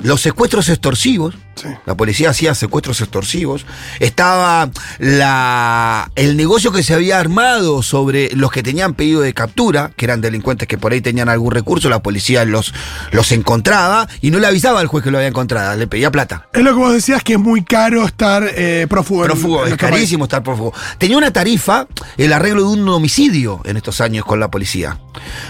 los 0.02 0.20
secuestros 0.20 0.68
extorsivos. 0.68 1.34
Sí. 1.56 1.68
La 1.86 1.94
policía 1.96 2.30
hacía 2.30 2.54
secuestros 2.54 3.00
extorsivos. 3.00 3.64
Estaba 3.98 4.68
la, 4.98 6.10
el 6.14 6.36
negocio 6.36 6.70
que 6.70 6.82
se 6.82 6.92
había 6.94 7.18
armado 7.18 7.82
sobre 7.82 8.30
los 8.36 8.50
que 8.52 8.62
tenían 8.62 8.92
pedido 8.94 9.22
de 9.22 9.32
captura, 9.32 9.90
que 9.96 10.04
eran 10.04 10.20
delincuentes 10.20 10.68
que 10.68 10.76
por 10.78 10.92
ahí 10.92 11.00
tenían 11.00 11.28
algún 11.30 11.52
recurso. 11.52 11.88
La 11.88 12.00
policía 12.02 12.44
los, 12.44 12.74
los 13.10 13.32
encontraba 13.32 14.06
y 14.20 14.30
no 14.30 14.38
le 14.38 14.46
avisaba 14.46 14.80
al 14.80 14.86
juez 14.86 15.02
que 15.02 15.10
lo 15.10 15.16
había 15.18 15.28
encontrado, 15.28 15.76
le 15.78 15.86
pedía 15.86 16.10
plata. 16.10 16.46
Es 16.52 16.62
lo 16.62 16.70
que 16.72 16.78
vos 16.78 16.92
decías 16.92 17.22
que 17.22 17.32
es 17.34 17.38
muy 17.38 17.64
caro 17.64 18.04
estar 18.04 18.44
eh, 18.54 18.86
prófugo. 18.88 19.24
Prófugo, 19.24 19.66
en 19.66 19.72
es 19.72 19.78
país. 19.78 19.90
carísimo 19.92 20.24
estar 20.24 20.42
prófugo. 20.42 20.74
Tenía 20.98 21.16
una 21.16 21.32
tarifa, 21.32 21.86
el 22.18 22.32
arreglo 22.32 22.62
de 22.62 22.68
un 22.80 22.88
homicidio 22.88 23.60
en 23.64 23.76
estos 23.78 24.00
años 24.00 24.24
con 24.24 24.40
la 24.40 24.50
policía. 24.50 24.98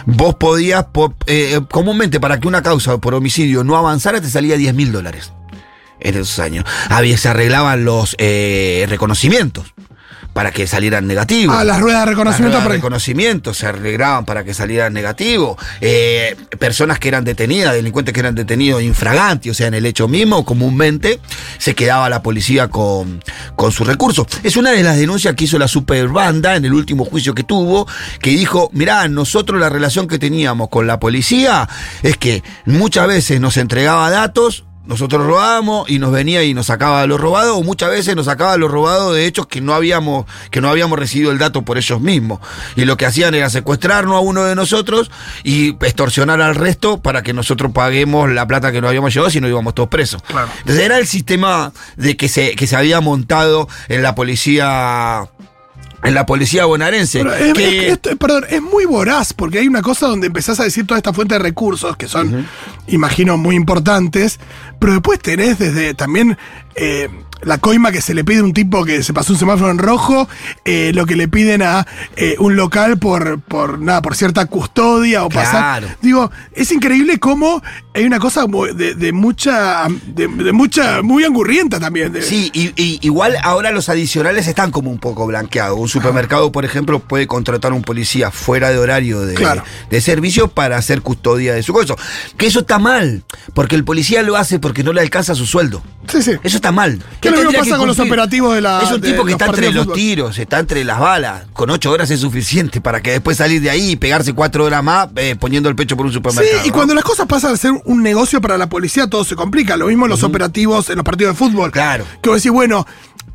Vos 0.07 0.37
podías, 0.37 0.85
po- 0.87 1.15
eh, 1.27 1.61
comúnmente 1.71 2.21
para 2.21 2.39
que 2.39 2.47
una 2.47 2.63
causa 2.63 2.97
por 2.99 3.15
homicidio 3.15 3.65
no 3.65 3.77
avanzara, 3.77 4.21
te 4.21 4.31
salía 4.31 4.57
10 4.57 4.73
mil 4.75 4.93
dólares 4.93 5.33
en 6.01 6.15
esos 6.15 6.39
años. 6.39 6.65
Había, 6.91 7.17
se 7.19 7.29
arreglaban 7.29 7.85
los 7.85 8.15
eh, 8.19 8.87
reconocimientos 8.89 9.75
para 10.33 10.51
que 10.51 10.67
salieran 10.67 11.07
negativos. 11.07 11.57
Ah, 11.59 11.65
las 11.65 11.81
ruedas 11.81 12.01
de 12.05 12.11
reconocimiento 12.11 12.59
Las 12.59 12.65
ruedas 12.65 12.65
de 12.65 12.67
para- 12.69 12.75
reconocimiento 12.77 13.55
se 13.55 13.67
arreglaban 13.69 14.27
para 14.27 14.45
que 14.45 14.53
salieran 14.53 14.93
negativos. 14.93 15.57
Eh, 15.81 16.37
personas 16.59 16.99
que 16.99 17.09
eran 17.09 17.25
detenidas, 17.25 17.73
delincuentes 17.73 18.13
que 18.13 18.21
eran 18.21 18.35
detenidos 18.35 18.83
infraganti, 18.83 19.49
o 19.49 19.55
sea, 19.55 19.69
en 19.69 19.73
el 19.73 19.87
hecho 19.87 20.09
mismo, 20.09 20.45
comúnmente 20.45 21.21
se 21.57 21.75
quedaba 21.75 22.11
la 22.11 22.23
policía 22.23 22.69
con, 22.69 23.25
con 23.57 23.73
sus 23.73 23.87
recursos. 23.87 24.27
Es 24.43 24.59
una 24.59 24.73
de 24.73 24.83
las 24.83 24.99
denuncias 24.99 25.35
que 25.35 25.45
hizo 25.45 25.59
la 25.59 25.69
superbanda 25.69 26.55
en 26.57 26.67
el 26.67 26.75
último 26.75 27.07
juicio 27.07 27.35
que 27.35 27.43
tuvo, 27.43 27.89
que 28.21 28.29
dijo, 28.29 28.69
mirá, 28.75 29.09
nosotros 29.09 29.59
la 29.59 29.71
relación 29.71 30.07
que 30.07 30.19
teníamos 30.19 30.69
con 30.69 30.87
la 30.87 31.01
policía 31.01 31.67
es 32.03 32.19
que 32.19 32.43
muchas 32.67 33.07
veces 33.07 33.41
nos 33.41 33.57
entregaba 33.57 34.11
datos 34.11 34.65
nosotros 34.87 35.25
robábamos 35.27 35.89
y 35.91 35.99
nos 35.99 36.13
venía 36.13 36.43
y 36.45 36.55
nos 36.55 36.67
sacaba 36.67 37.07
lo 37.07 37.19
robado, 37.19 37.57
o 37.57 37.63
muchas 37.63 37.91
veces 37.91 38.17
nos 38.17 38.27
sacaba 38.27 38.57
lo 38.57 38.69
robado 38.69 39.13
de 39.13 39.27
hechos 39.27 39.47
que 39.47 39.61
no 39.61 39.75
habíamos, 39.75 40.27
que 40.51 40.61
no 40.61 40.69
habíamos 40.69 40.99
recibido 40.99 41.33
el 41.33 41.39
dato 41.39 41.63
por 41.63 41.79
ellos 41.79 42.01
mismos. 42.01 42.41
Y 42.77 42.85
lo 42.85 42.97
que 42.97 43.07
hacían 43.07 43.35
era 43.35 43.51
secuestrarnos 43.51 44.17
a 44.17 44.21
uno 44.21 44.45
de 44.45 44.55
nosotros 44.55 45.11
y 45.45 45.71
extorsionar 45.85 46.41
al 46.41 46.55
resto 46.55 46.99
para 46.99 47.23
que 47.23 47.33
nosotros 47.33 47.73
paguemos 47.73 48.31
la 48.31 48.47
plata 48.47 48.73
que 48.73 48.81
nos 48.81 48.89
habíamos 48.89 49.13
llevado 49.13 49.31
si 49.31 49.41
no 49.41 49.49
íbamos 49.49 49.75
todos 49.75 49.89
presos. 49.89 50.23
Claro. 50.23 50.49
Entonces 50.61 50.85
era 50.85 50.99
el 50.99 51.07
sistema 51.07 51.73
de 51.97 52.17
que 52.17 52.29
se, 52.29 52.55
que 52.57 52.67
se 52.67 52.77
había 52.77 53.01
montado 53.01 53.69
en 53.89 54.03
la 54.03 54.15
policía. 54.15 55.29
En 56.03 56.15
la 56.15 56.25
policía 56.27 56.67
bonaerense. 56.67 57.21
Es, 57.21 57.53
que- 57.55 57.87
es- 57.89 57.93
esto- 57.95 58.17
perdón, 58.17 58.45
es 58.49 58.63
muy 58.63 58.85
voraz, 58.85 59.33
porque 59.33 59.59
hay 59.59 59.67
una 59.69 59.83
cosa 59.83 60.07
donde 60.07 60.27
empezás 60.29 60.61
a 60.61 60.65
decir 60.65 60.87
toda 60.87 60.99
esta 60.99 61.13
fuente 61.13 61.35
de 61.35 61.39
recursos, 61.41 61.97
que 61.97 62.07
son, 62.07 62.47
imagino, 62.87 63.37
muy 63.37 63.57
importantes, 63.57 64.39
pero 64.79 64.93
después 64.93 65.19
tenés 65.21 65.59
desde 65.59 65.95
también 65.95 66.37
eh, 66.75 67.09
la 67.43 67.59
coima 67.59 67.93
que 67.93 68.01
se 68.01 68.15
le 68.15 68.25
pide 68.25 68.41
a 68.41 68.45
un 68.45 68.53
tipo 68.55 68.85
que 68.85 69.03
se 69.03 69.13
pasó 69.13 69.33
un 69.33 69.39
semáforo 69.39 69.71
en 69.71 69.79
rojo, 69.79 70.29
eh, 70.65 70.93
lo 70.95 71.07
que 71.07 71.17
le 71.17 71.29
piden 71.29 71.63
a 71.63 71.87
eh, 72.17 72.37
un 72.39 72.57
local 72.57 72.99
por, 72.99 73.41
por 73.41 73.79
nada, 73.79 74.03
por 74.03 74.17
cierta 74.17 74.47
custodia 74.47 75.25
o 75.25 75.29
pasar. 75.29 75.81
Claro. 75.83 75.97
Digo, 76.03 76.31
es 76.53 76.73
increíble 76.73 77.19
cómo 77.19 77.63
hay 77.95 78.05
una 78.05 78.19
cosa 78.19 78.45
de, 78.75 78.95
de 78.95 79.13
mucha, 79.13 79.87
de, 80.07 80.29
de 80.29 80.53
mucha, 80.53 81.03
muy 81.03 81.25
angurrienta 81.25 81.79
también. 81.81 82.13
de- 82.13 82.23
Sí, 82.23 82.51
y, 82.53 82.73
y 82.81 82.99
igual 83.03 83.37
ahora 83.43 83.71
los 83.71 83.89
adicionales 83.89 84.47
están 84.49 84.71
como 84.71 84.91
un 84.91 84.99
poco 84.99 85.27
blanqueados. 85.27 85.79
Un 85.79 85.89
supermercado, 85.89 86.51
por 86.53 86.65
ejemplo, 86.65 86.99
puede 87.01 87.27
contratar 87.27 87.73
a 87.73 87.75
un 87.75 87.83
policía 87.83 88.31
fuera 88.31 88.71
de 88.71 88.79
horario 88.79 89.21
de, 89.21 89.35
Claro. 89.35 89.63
de 89.91 90.01
servicio 90.01 90.49
para 90.49 90.77
hacer 90.77 91.03
custodia 91.03 91.55
de 91.55 91.63
su 91.63 91.73
coso. 91.73 91.97
Que 92.37 92.47
eso 92.47 92.61
está 92.61 92.79
mal, 92.79 93.23
porque 93.55 93.77
el 93.77 93.85
policía 93.85 94.23
lo 94.23 94.37
hace 94.37 94.59
porque 94.59 94.83
no 94.83 94.93
le 94.93 95.01
alcanza 95.01 95.35
su 95.35 95.47
sueldo. 95.47 95.83
Sí, 96.09 96.23
sí. 96.23 96.33
Eso 96.43 96.57
está 96.57 96.71
mal. 96.73 97.03
¿Qué 97.35 97.39
es 97.39 97.45
lo 97.45 97.51
mismo 97.51 97.65
pasa 97.65 97.77
con 97.79 97.89
los 97.89 97.99
operativos 97.99 98.55
de 98.55 98.61
la- 98.61 98.81
Es 98.83 98.91
un 98.93 99.01
tipo 99.01 99.25
que 99.25 99.33
está 99.33 99.47
entre 99.47 99.73
los 99.73 99.93
tiros, 99.93 100.39
está 100.39 100.59
entre 100.59 100.85
las 100.85 100.99
balas. 100.99 101.45
Con 101.53 101.71
ocho 101.71 101.91
horas 101.91 102.11
es 102.11 102.21
suficiente 102.21 102.81
para 102.81 103.01
que 103.01 103.13
después 103.13 103.37
salir 103.37 103.61
de 103.61 103.71
ahí 103.71 103.93
y 103.93 103.97
pegarse 103.97 104.33
cuatro 104.33 104.65
horas 104.65 104.83
más 104.83 105.09
eh, 105.17 105.37
poniendo 105.39 105.69
el 105.69 105.77
pecho 105.77 105.97
por 105.97 106.07
un 106.07 106.13
supermercado. 106.13 106.59
Sí, 106.63 106.67
y 106.67 106.69
¿no? 106.69 106.75
cuando 106.75 106.95
las 106.95 107.05
cosas 107.05 107.27
pasan 107.27 107.55
a 107.55 107.57
ser 107.57 107.73
un 107.85 108.03
negocio 108.03 108.41
para 108.41 108.57
la 108.59 108.69
policía, 108.69 109.09
todo 109.09 109.25
se 109.25 109.37
complica. 109.37 109.77
Lo 109.77 109.87
mismo 109.87 110.07
en 110.07 110.11
los 110.11 110.23
operativos 110.23 110.91
en 110.91 110.97
los 110.97 111.05
partidos 111.05 111.35
de 111.35 111.39
fútbol. 111.39 111.71
Claro. 111.71 112.05
Que 112.23 112.29
vos 112.31 112.39
decís, 112.39 112.53
bueno, 112.53 112.87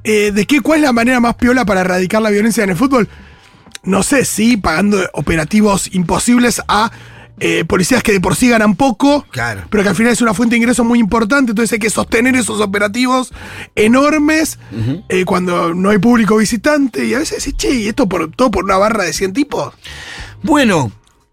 eh, 0.04 0.32
¿de 0.34 0.46
qué, 0.46 0.62
cuál 0.62 0.80
es 0.80 0.84
la 0.86 0.94
manera 0.94 1.20
más 1.20 1.36
piola 1.36 1.66
para 1.66 1.82
erradicar 1.82 2.22
la 2.22 2.30
violencia 2.30 2.64
en 2.64 2.72
el 2.72 2.78
fútbol? 2.78 3.08
No 3.84 4.04
sé, 4.04 4.26
sí, 4.26 4.58
pagando 4.58 5.00
operativos 5.14 5.90
imposibles 5.94 6.62
a 6.68 6.92
eh, 7.40 7.66
policías 7.66 8.04
que 8.04 8.12
de 8.12 8.20
por 8.22 8.36
sí 8.36 8.50
ganan 8.50 8.76
poco, 8.76 9.26
Claro. 9.32 9.62
pero 9.70 9.84
que 9.84 9.90
al 9.90 9.96
final 9.96 10.14
es 10.14 10.22
una 10.22 10.34
fuente 10.34 10.54
de 10.56 10.58
ingresos 10.60 10.86
muy 10.86 11.00
importante, 11.00 11.52
entonces 11.52 11.74
hay 11.74 11.80
que 11.80 11.90
sostener 11.90 12.36
esos 12.36 12.60
operativos 12.62 13.32
enormes 13.76 14.60
eh, 15.10 15.26
cuando 15.26 15.74
no 15.74 15.90
hay 15.90 15.98
público 15.98 16.38
visitante 16.38 17.06
y 17.06 17.14
a 17.14 17.20
veces 17.20 17.44
decís, 17.44 17.56
che, 17.58 17.74
¿y 17.74 17.88
esto 17.88 18.08
por, 18.08 18.32
todo 18.32 18.52
por 18.52 18.64
una 18.64 18.78
barra 18.78 19.04
de 19.06 19.14
100 19.14 19.34
tipos? 19.34 19.74
Bueno, 20.44 20.92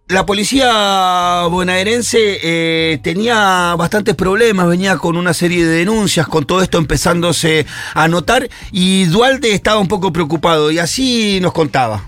la 0.08 0.24
policía 0.24 1.42
bonaerense 1.50 2.38
eh, 2.42 2.98
tenía 3.02 3.74
bastantes 3.76 4.14
problemas, 4.14 4.66
venía 4.68 4.96
con 4.96 5.16
una 5.18 5.34
serie 5.34 5.66
de 5.66 5.76
denuncias, 5.76 6.26
con 6.26 6.46
todo 6.46 6.62
esto 6.62 6.78
empezándose 6.78 7.66
a 7.94 8.08
notar 8.08 8.48
y 8.72 9.04
Dualde 9.04 9.52
estaba 9.52 9.78
un 9.80 9.88
poco 9.88 10.10
preocupado 10.12 10.70
y 10.70 10.78
así 10.78 11.38
nos 11.42 11.52
contaba. 11.52 12.04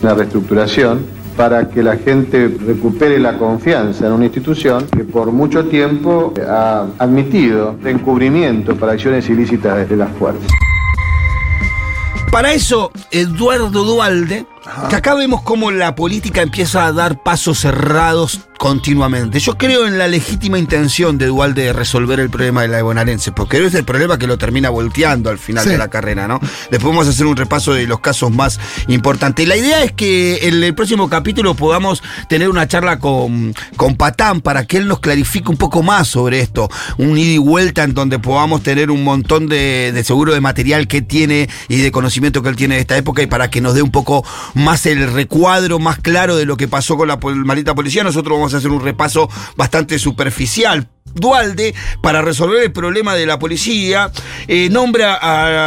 una 0.00 0.14
reestructuración 0.14 1.04
para 1.36 1.68
que 1.68 1.82
la 1.82 1.96
gente 1.96 2.48
recupere 2.66 3.18
la 3.18 3.36
confianza 3.36 4.06
en 4.06 4.12
una 4.12 4.24
institución 4.24 4.86
que 4.86 5.04
por 5.04 5.30
mucho 5.32 5.66
tiempo 5.66 6.32
ha 6.48 6.86
admitido 6.98 7.76
encubrimiento 7.84 8.74
para 8.76 8.92
acciones 8.92 9.28
ilícitas 9.28 9.76
desde 9.76 9.96
las 9.96 10.10
fuerzas. 10.12 10.50
Para 12.32 12.52
eso, 12.52 12.90
Eduardo 13.10 13.84
Dualde, 13.84 14.46
que 14.88 14.96
acá 14.96 15.14
vemos 15.14 15.42
cómo 15.42 15.70
la 15.70 15.94
política 15.94 16.42
empieza 16.42 16.86
a 16.86 16.92
dar 16.92 17.22
pasos 17.22 17.58
cerrados 17.60 18.40
continuamente. 18.58 19.38
Yo 19.38 19.58
creo 19.58 19.86
en 19.86 19.98
la 19.98 20.08
legítima 20.08 20.58
intención 20.58 21.18
de 21.18 21.26
Dualde 21.26 21.64
de 21.64 21.72
resolver 21.74 22.20
el 22.20 22.30
problema 22.30 22.62
de 22.62 22.68
la 22.68 22.82
bonaerense, 22.82 23.30
porque 23.32 23.64
es 23.64 23.74
el 23.74 23.84
problema 23.84 24.18
que 24.18 24.26
lo 24.26 24.38
termina 24.38 24.70
volteando 24.70 25.28
al 25.30 25.38
final 25.38 25.64
Sí. 25.64 25.70
de 25.70 25.78
la 25.78 25.88
carrera, 25.88 26.26
¿no? 26.26 26.40
Después 26.70 26.84
vamos 26.84 27.06
a 27.06 27.10
hacer 27.10 27.26
un 27.26 27.36
repaso 27.36 27.74
de 27.74 27.86
los 27.86 28.00
casos 28.00 28.30
más 28.30 28.58
importantes. 28.88 29.46
La 29.46 29.56
idea 29.56 29.82
es 29.84 29.92
que 29.92 30.48
en 30.48 30.62
el 30.62 30.74
próximo 30.74 31.08
capítulo 31.10 31.54
podamos 31.54 32.02
tener 32.28 32.48
una 32.48 32.66
charla 32.66 32.98
con, 32.98 33.54
con 33.76 33.96
Patán 33.96 34.40
para 34.40 34.64
que 34.66 34.78
él 34.78 34.88
nos 34.88 35.00
clarifique 35.00 35.50
un 35.50 35.56
poco 35.58 35.82
más 35.82 36.08
sobre 36.08 36.40
esto. 36.40 36.68
Un 36.98 37.18
ida 37.18 37.32
y 37.32 37.38
vuelta 37.38 37.84
en 37.84 37.92
donde 37.94 38.18
podamos 38.18 38.62
tener 38.62 38.90
un 38.90 39.04
montón 39.04 39.48
de, 39.48 39.92
de 39.92 40.02
seguro 40.04 40.32
de 40.32 40.40
material 40.40 40.88
que 40.88 41.02
tiene 41.02 41.48
y 41.68 41.76
de 41.76 41.92
conocimiento 41.92 42.42
que 42.42 42.48
él 42.48 42.56
tiene 42.56 42.76
de 42.76 42.80
esta 42.80 42.96
época 42.96 43.22
y 43.22 43.26
para 43.26 43.50
que 43.50 43.60
nos 43.60 43.74
dé 43.74 43.82
un 43.82 43.90
poco 43.90 44.24
más 44.56 44.86
el 44.86 45.12
recuadro 45.12 45.78
más 45.78 45.98
claro 45.98 46.34
de 46.36 46.46
lo 46.46 46.56
que 46.56 46.66
pasó 46.66 46.96
con 46.96 47.08
la 47.08 47.20
pol- 47.20 47.44
maldita 47.44 47.74
policía. 47.74 48.02
Nosotros 48.02 48.36
vamos 48.38 48.54
a 48.54 48.56
hacer 48.56 48.70
un 48.70 48.82
repaso 48.82 49.28
bastante 49.56 49.98
superficial. 49.98 50.88
Dualde, 51.14 51.74
para 52.02 52.20
resolver 52.22 52.62
el 52.62 52.72
problema 52.72 53.14
de 53.14 53.26
la 53.26 53.38
policía, 53.38 54.10
eh, 54.48 54.68
nombra 54.70 55.18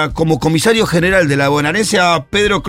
a- 0.04 0.10
como 0.14 0.40
comisario 0.40 0.86
general 0.86 1.28
de 1.28 1.38
la 1.38 1.50
bonaerense 1.50 2.00
a 2.00 2.26
Pedro 2.30 2.62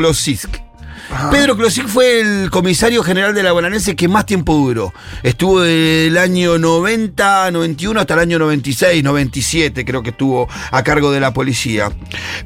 Pedro 1.31 1.57
Klosick 1.57 1.89
fue 1.89 2.21
el 2.21 2.51
comisario 2.51 3.03
general 3.03 3.35
de 3.35 3.43
la 3.43 3.53
bonaerense 3.53 3.97
que 3.97 4.07
más 4.09 4.27
tiempo 4.27 4.55
duró. 4.55 4.93
Estuvo 5.23 5.61
del 5.61 6.17
año 6.17 6.57
90, 6.59 7.51
91 7.51 8.01
hasta 8.01 8.15
el 8.15 8.21
año 8.21 8.39
96, 8.39 9.03
97 9.03 9.85
creo 9.85 10.03
que 10.03 10.11
estuvo 10.11 10.49
a 10.71 10.83
cargo 10.85 11.11
de 11.11 11.21
la 11.21 11.33
policía. 11.33 11.91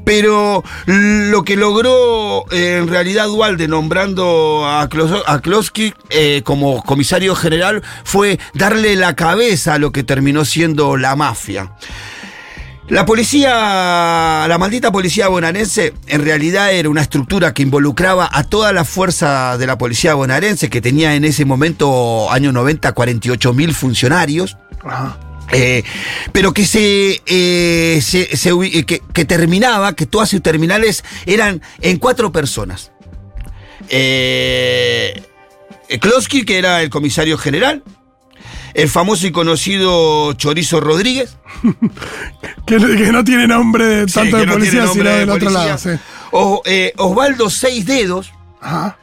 Pero 0.04 0.64
lo 0.87 1.44
que 1.44 1.56
logró 1.56 2.44
eh, 2.50 2.78
en 2.80 2.88
realidad 2.88 3.26
Dualde 3.26 3.68
nombrando 3.68 4.66
a, 4.66 4.88
Klos- 4.88 5.23
eh, 6.11 6.42
como 6.44 6.83
comisario 6.83 7.35
general 7.35 7.83
fue 8.04 8.38
darle 8.54 8.97
la 8.97 9.14
cabeza 9.14 9.75
a 9.75 9.78
lo 9.78 9.92
que 9.92 10.02
terminó 10.04 10.44
siendo 10.44 10.97
la 10.97 11.16
mafia. 11.16 11.71
La 12.88 13.06
policía, 13.06 14.44
la 14.46 14.56
maldita 14.58 14.92
policía 14.92 15.28
bonaerense, 15.28 15.94
en 16.06 16.22
realidad 16.22 16.70
era 16.72 16.90
una 16.90 17.00
estructura 17.00 17.54
que 17.54 17.62
involucraba 17.62 18.28
a 18.30 18.44
toda 18.44 18.72
la 18.74 18.84
fuerza 18.84 19.56
de 19.56 19.66
la 19.66 19.78
policía 19.78 20.12
bonaerense, 20.14 20.68
que 20.68 20.82
tenía 20.82 21.14
en 21.14 21.24
ese 21.24 21.46
momento, 21.46 22.30
año 22.30 22.52
90, 22.52 22.92
48 22.92 23.54
mil 23.54 23.74
funcionarios. 23.74 24.58
Eh, 25.50 25.82
pero 26.32 26.52
que 26.52 26.66
se, 26.66 27.22
eh, 27.26 28.00
se- 28.02 28.36
se 28.36 28.52
ubi- 28.52 28.74
eh, 28.74 28.84
que, 28.84 29.00
que 29.12 29.24
terminaba, 29.24 29.94
que 29.94 30.04
todas 30.04 30.28
sus 30.28 30.42
terminales 30.42 31.04
eran 31.24 31.62
en 31.80 31.98
cuatro 31.98 32.32
personas. 32.32 32.92
Eh, 33.88 35.22
Klosky, 36.00 36.44
que 36.44 36.58
era 36.58 36.82
el 36.82 36.90
comisario 36.90 37.38
general, 37.38 37.82
el 38.74 38.88
famoso 38.88 39.26
y 39.26 39.32
conocido 39.32 40.32
Chorizo 40.34 40.80
Rodríguez, 40.80 41.36
Que, 42.66 42.76
que 42.78 43.12
no 43.12 43.22
tiene 43.24 43.46
nombre 43.46 43.84
de 43.84 44.08
Sí, 44.08 44.14
tanto 44.14 44.36
que 44.36 44.40
de 44.40 44.46
no 44.46 44.52
policía, 44.54 44.72
sino 44.82 44.86
nombre 44.86 45.10
de 45.10 45.18
del 45.20 45.30
otro 45.30 45.50
lado. 45.50 45.78
Sí. 45.78 45.90
O- 46.32 46.62
eh, 46.64 46.92
Osvaldo 46.96 47.48
Seis 47.50 47.86
Dedos, 47.86 48.32
Ajá. 48.60 48.96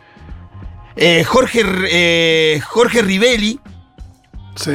eh, 0.96 1.24
Jorge, 1.24 1.62
eh, 1.90 2.62
Jorge 2.68 3.02
Rivelli, 3.02 3.60
Sí. 4.56 4.72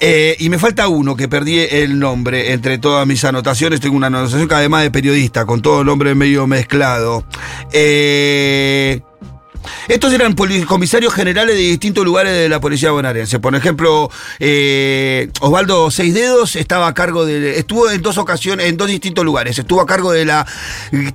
eh, 0.00 0.36
y 0.38 0.48
me 0.48 0.58
falta 0.58 0.88
uno 0.88 1.14
que 1.14 1.28
perdí 1.28 1.58
el 1.58 1.98
nombre 1.98 2.52
entre 2.52 2.78
todas 2.78 3.06
mis 3.06 3.22
anotaciones. 3.24 3.80
Tengo 3.80 3.96
una 3.96 4.06
anotación 4.06 4.48
que 4.48 4.54
además 4.54 4.82
de 4.84 4.90
periodista, 4.90 5.44
con 5.44 5.60
todo 5.60 5.80
el 5.80 5.86
nombre 5.86 6.14
medio 6.14 6.46
mezclado. 6.46 7.26
Eh, 7.72 9.02
estos 9.88 10.12
eran 10.12 10.34
comisarios 10.34 11.12
generales 11.14 11.54
de 11.56 11.62
distintos 11.62 12.04
lugares 12.04 12.32
de 12.32 12.48
la 12.48 12.60
policía 12.60 12.90
bonaerense. 12.90 13.38
Por 13.38 13.54
ejemplo, 13.54 14.10
eh, 14.38 15.30
Osvaldo 15.40 15.90
Seis 15.90 16.14
Dedos 16.14 16.56
estaba 16.56 16.86
a 16.88 16.94
cargo 16.94 17.24
de. 17.26 17.58
Estuvo 17.58 17.90
en 17.90 18.02
dos 18.02 18.18
ocasiones, 18.18 18.66
en 18.66 18.76
dos 18.76 18.88
distintos 18.88 19.24
lugares. 19.24 19.58
Estuvo 19.58 19.80
a 19.80 19.86
cargo 19.86 20.12
de 20.12 20.24
la 20.24 20.46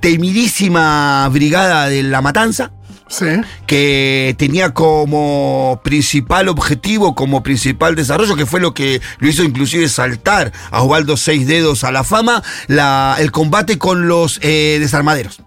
temidísima 0.00 1.28
brigada 1.30 1.88
de 1.88 2.02
La 2.02 2.20
Matanza 2.20 2.70
Sí. 3.08 3.26
que 3.66 4.34
tenía 4.38 4.72
como 4.72 5.80
principal 5.84 6.48
objetivo, 6.48 7.14
como 7.14 7.42
principal 7.42 7.94
desarrollo, 7.94 8.34
que 8.36 8.46
fue 8.46 8.60
lo 8.60 8.72
que 8.74 9.00
lo 9.18 9.28
hizo 9.28 9.42
inclusive 9.44 9.88
saltar 9.88 10.52
a 10.70 10.82
Osvaldo 10.82 11.16
Seis 11.16 11.46
Dedos 11.46 11.84
a 11.84 11.92
la 11.92 12.02
fama, 12.04 12.42
la- 12.66 13.16
el 13.18 13.30
combate 13.30 13.78
con 13.78 14.08
los 14.08 14.38
eh, 14.42 14.78
desarmaderos. 14.80 15.40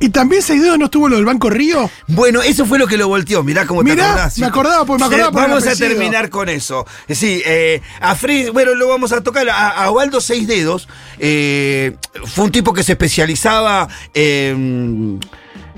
Y 0.00 0.08
también 0.10 0.42
Seis 0.42 0.62
Dedos 0.62 0.78
no 0.78 0.86
estuvo 0.86 1.08
lo 1.08 1.16
del 1.16 1.24
Banco 1.24 1.50
Río. 1.50 1.90
Bueno, 2.08 2.42
eso 2.42 2.66
fue 2.66 2.78
lo 2.78 2.86
que 2.86 2.96
lo 2.96 3.08
volteó. 3.08 3.42
Mirá 3.42 3.66
cómo 3.66 3.82
te 3.82 3.90
Mirá, 3.90 4.10
acordás. 4.10 4.38
me 4.38 4.46
acordaba, 4.46 4.84
pues 4.84 5.00
me 5.00 5.06
acordaba 5.06 5.30
por 5.32 5.42
Vamos 5.42 5.66
a 5.66 5.76
terminar 5.76 6.30
con 6.30 6.48
eso. 6.48 6.86
Sí, 7.08 7.42
eh, 7.44 7.80
a 8.00 8.14
Fred, 8.14 8.52
bueno, 8.52 8.74
lo 8.74 8.88
vamos 8.88 9.12
a 9.12 9.22
tocar. 9.22 9.48
A, 9.48 9.68
a 9.70 9.90
Osvaldo 9.90 10.20
Seis 10.20 10.46
Dedos 10.46 10.88
eh, 11.18 11.96
fue 12.34 12.44
un 12.44 12.52
tipo 12.52 12.72
que 12.72 12.82
se 12.82 12.92
especializaba 12.92 13.88
en, 14.14 15.20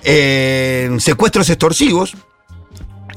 en 0.04 1.00
secuestros 1.00 1.48
extorsivos. 1.50 2.16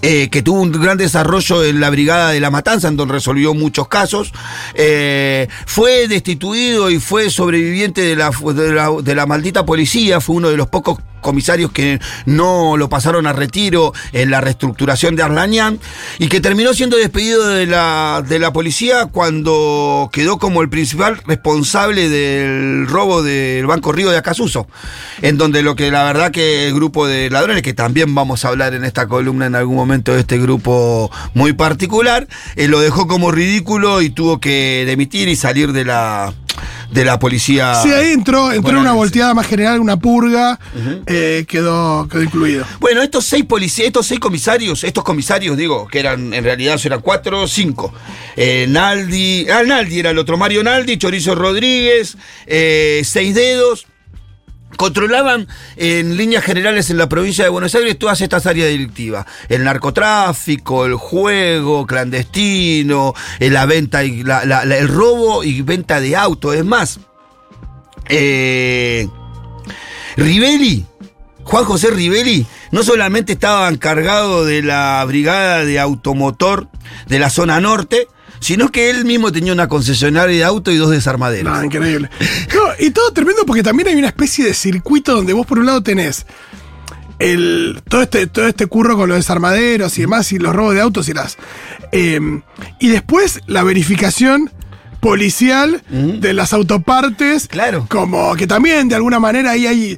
Eh, 0.01 0.29
que 0.29 0.41
tuvo 0.41 0.61
un 0.61 0.71
gran 0.71 0.97
desarrollo 0.97 1.63
en 1.63 1.79
la 1.79 1.89
Brigada 1.89 2.31
de 2.31 2.39
la 2.39 2.49
Matanza, 2.49 2.87
en 2.87 2.95
donde 2.95 3.13
resolvió 3.13 3.53
muchos 3.53 3.87
casos. 3.87 4.33
Eh, 4.73 5.47
fue 5.65 6.07
destituido 6.07 6.89
y 6.89 6.99
fue 6.99 7.29
sobreviviente 7.29 8.01
de 8.01 8.15
la, 8.15 8.29
de 8.29 8.71
la, 8.71 8.91
de 9.01 9.15
la 9.15 9.25
maldita 9.25 9.65
policía, 9.65 10.21
fue 10.21 10.37
uno 10.37 10.49
de 10.49 10.57
los 10.57 10.67
pocos 10.67 10.99
comisarios 11.19 11.71
que 11.71 11.99
no 12.25 12.77
lo 12.77 12.89
pasaron 12.89 13.27
a 13.27 13.33
retiro 13.33 13.93
en 14.13 14.31
la 14.31 14.41
reestructuración 14.41 15.15
de 15.15 15.23
Arlañán 15.23 15.79
y 16.17 16.27
que 16.27 16.41
terminó 16.41 16.73
siendo 16.73 16.97
despedido 16.97 17.47
de 17.47 17.65
la, 17.65 18.23
de 18.27 18.39
la 18.39 18.53
policía 18.53 19.07
cuando 19.07 20.09
quedó 20.11 20.37
como 20.37 20.61
el 20.61 20.69
principal 20.69 21.17
responsable 21.25 22.09
del 22.09 22.87
robo 22.87 23.23
del 23.23 23.65
Banco 23.65 23.91
Río 23.91 24.09
de 24.09 24.17
Acasuso, 24.17 24.67
en 25.21 25.37
donde 25.37 25.61
lo 25.61 25.75
que 25.75 25.91
la 25.91 26.03
verdad 26.03 26.31
que 26.31 26.67
el 26.67 26.73
grupo 26.73 27.07
de 27.07 27.29
ladrones, 27.29 27.61
que 27.61 27.73
también 27.73 28.13
vamos 28.15 28.45
a 28.45 28.49
hablar 28.49 28.73
en 28.73 28.83
esta 28.83 29.07
columna 29.07 29.45
en 29.45 29.55
algún 29.55 29.75
momento 29.75 30.13
de 30.13 30.21
este 30.21 30.37
grupo 30.37 31.11
muy 31.33 31.53
particular, 31.53 32.27
eh, 32.55 32.67
lo 32.67 32.79
dejó 32.79 33.07
como 33.07 33.31
ridículo 33.31 34.01
y 34.01 34.09
tuvo 34.09 34.39
que 34.39 34.83
demitir 34.85 35.27
y 35.27 35.35
salir 35.35 35.71
de 35.71 35.85
la 35.85 36.33
de 36.91 37.05
la 37.05 37.19
policía. 37.19 37.75
Sí, 37.81 37.91
ahí 37.91 38.11
entró, 38.11 38.51
entró 38.51 38.71
en 38.71 38.77
una 38.77 38.93
volteada 38.93 39.33
más 39.33 39.47
general, 39.47 39.79
una 39.79 39.97
purga, 39.97 40.59
eh, 41.05 41.45
quedó, 41.47 42.07
quedó 42.09 42.23
incluido. 42.23 42.65
Bueno, 42.79 43.01
estos 43.01 43.25
seis 43.25 43.45
policías, 43.45 43.87
estos 43.87 44.07
seis 44.07 44.19
comisarios, 44.19 44.83
estos 44.83 45.03
comisarios, 45.03 45.57
digo, 45.57 45.87
que 45.87 45.99
eran, 45.99 46.33
en 46.33 46.43
realidad 46.43 46.79
eran 46.83 47.01
cuatro 47.01 47.43
o 47.43 47.47
cinco. 47.47 47.93
Eh, 48.35 48.65
Naldi, 48.69 49.47
ah, 49.49 49.63
Naldi 49.63 49.99
era 49.99 50.09
el 50.11 50.17
otro, 50.17 50.37
Mario 50.37 50.63
Naldi, 50.63 50.97
Chorizo 50.97 51.35
Rodríguez, 51.35 52.17
eh, 52.45 53.01
Seis 53.03 53.35
Dedos. 53.35 53.85
Controlaban 54.79 55.45
en 55.75 56.15
líneas 56.15 56.41
generales 56.41 56.89
en 56.89 56.95
la 56.95 57.09
provincia 57.09 57.43
de 57.43 57.49
Buenos 57.49 57.75
Aires 57.75 57.99
todas 57.99 58.21
estas 58.21 58.45
áreas 58.45 58.69
delictivas. 58.69 59.25
El 59.49 59.65
narcotráfico, 59.65 60.85
el 60.85 60.95
juego 60.95 61.85
clandestino, 61.85 63.13
eh, 63.41 63.49
la 63.49 63.65
venta 63.65 64.03
el 64.03 64.87
robo 64.87 65.43
y 65.43 65.63
venta 65.63 65.99
de 65.99 66.15
autos. 66.15 66.55
Es 66.55 66.63
más, 66.63 67.01
eh, 68.07 69.09
Rivelli, 70.15 70.85
Juan 71.43 71.65
José 71.65 71.91
Rivelli, 71.91 72.47
no 72.71 72.81
solamente 72.81 73.33
estaba 73.33 73.67
encargado 73.67 74.45
de 74.45 74.61
la 74.61 75.03
brigada 75.05 75.65
de 75.65 75.77
automotor 75.77 76.69
de 77.05 77.19
la 77.19 77.29
zona 77.29 77.59
norte, 77.59 78.07
sino 78.39 78.69
que 78.69 78.89
él 78.89 79.05
mismo 79.05 79.31
tenía 79.31 79.53
una 79.53 79.67
concesionaria 79.67 80.35
de 80.35 80.43
auto 80.43 80.71
y 80.71 80.77
dos 80.77 80.91
desarmaderos. 80.91 81.57
No, 81.57 81.63
increíble. 81.63 82.09
No, 82.53 82.61
y 82.79 82.91
todo 82.91 83.11
tremendo 83.11 83.45
porque 83.45 83.63
también 83.63 83.89
hay 83.89 83.95
una 83.95 84.07
especie 84.07 84.45
de 84.45 84.53
circuito 84.53 85.15
donde 85.15 85.33
vos 85.33 85.45
por 85.45 85.59
un 85.59 85.65
lado 85.65 85.83
tenés 85.83 86.25
el, 87.19 87.81
todo, 87.87 88.01
este, 88.01 88.27
todo 88.27 88.47
este 88.47 88.65
curro 88.67 88.95
con 88.95 89.09
los 89.09 89.17
desarmaderos 89.17 89.97
y 89.97 90.01
demás, 90.01 90.31
y 90.31 90.39
los 90.39 90.55
robos 90.55 90.73
de 90.73 90.81
autos 90.81 91.09
y 91.09 91.13
las. 91.13 91.37
eh, 91.91 92.19
y 92.79 92.87
después 92.87 93.41
la 93.45 93.63
verificación 93.63 94.51
policial 94.99 95.81
de 95.89 96.33
las 96.33 96.53
autopartes. 96.53 97.47
Claro. 97.47 97.85
Como 97.89 98.35
que 98.35 98.47
también 98.47 98.89
de 98.89 98.95
alguna 98.95 99.19
manera 99.19 99.51
ahí 99.51 99.67
hay. 99.67 99.97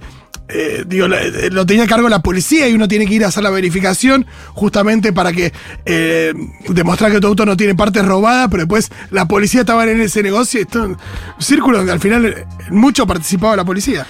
Eh, 0.53 0.83
digo, 0.85 1.05
eh, 1.07 1.49
lo 1.51 1.65
tenía 1.65 1.85
a 1.85 1.87
cargo 1.87 2.09
la 2.09 2.21
policía 2.21 2.67
y 2.67 2.73
uno 2.73 2.87
tiene 2.87 3.05
que 3.05 3.13
ir 3.13 3.23
a 3.23 3.29
hacer 3.29 3.43
la 3.43 3.49
verificación 3.49 4.25
justamente 4.53 5.13
para 5.13 5.31
que 5.31 5.53
eh, 5.85 6.33
demostrar 6.67 7.11
que 7.11 7.21
tu 7.21 7.27
auto 7.27 7.45
no 7.45 7.55
tiene 7.55 7.73
partes 7.73 8.05
robadas, 8.05 8.49
pero 8.51 8.63
después 8.63 8.91
la 9.11 9.27
policía 9.27 9.61
estaba 9.61 9.89
en 9.89 10.01
ese 10.01 10.21
negocio 10.21 10.59
esto, 10.59 10.83
un 10.83 10.97
círculo 11.39 11.77
donde 11.77 11.93
al 11.93 11.99
final 11.99 12.45
mucho 12.69 13.07
participaba 13.07 13.55
la 13.55 13.63
policía. 13.63 14.05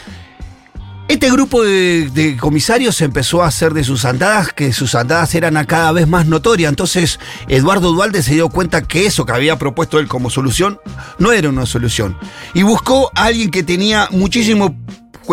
Este 1.07 1.29
grupo 1.29 1.61
de, 1.61 2.09
de 2.13 2.37
comisarios 2.37 3.01
empezó 3.01 3.43
a 3.43 3.47
hacer 3.47 3.73
de 3.73 3.83
sus 3.83 4.05
andadas, 4.05 4.53
que 4.53 4.71
sus 4.71 4.95
andadas 4.95 5.35
eran 5.35 5.57
a 5.57 5.65
cada 5.65 5.91
vez 5.91 6.07
más 6.07 6.25
notorias. 6.25 6.69
Entonces, 6.69 7.19
Eduardo 7.49 7.91
Dualde 7.91 8.23
se 8.23 8.33
dio 8.33 8.47
cuenta 8.47 8.81
que 8.81 9.05
eso 9.05 9.25
que 9.25 9.33
había 9.33 9.59
propuesto 9.59 9.99
él 9.99 10.07
como 10.07 10.29
solución 10.29 10.79
no 11.19 11.33
era 11.33 11.49
una 11.49 11.65
solución. 11.65 12.17
Y 12.53 12.63
buscó 12.63 13.11
a 13.13 13.25
alguien 13.25 13.51
que 13.51 13.61
tenía 13.61 14.07
muchísimo 14.11 14.77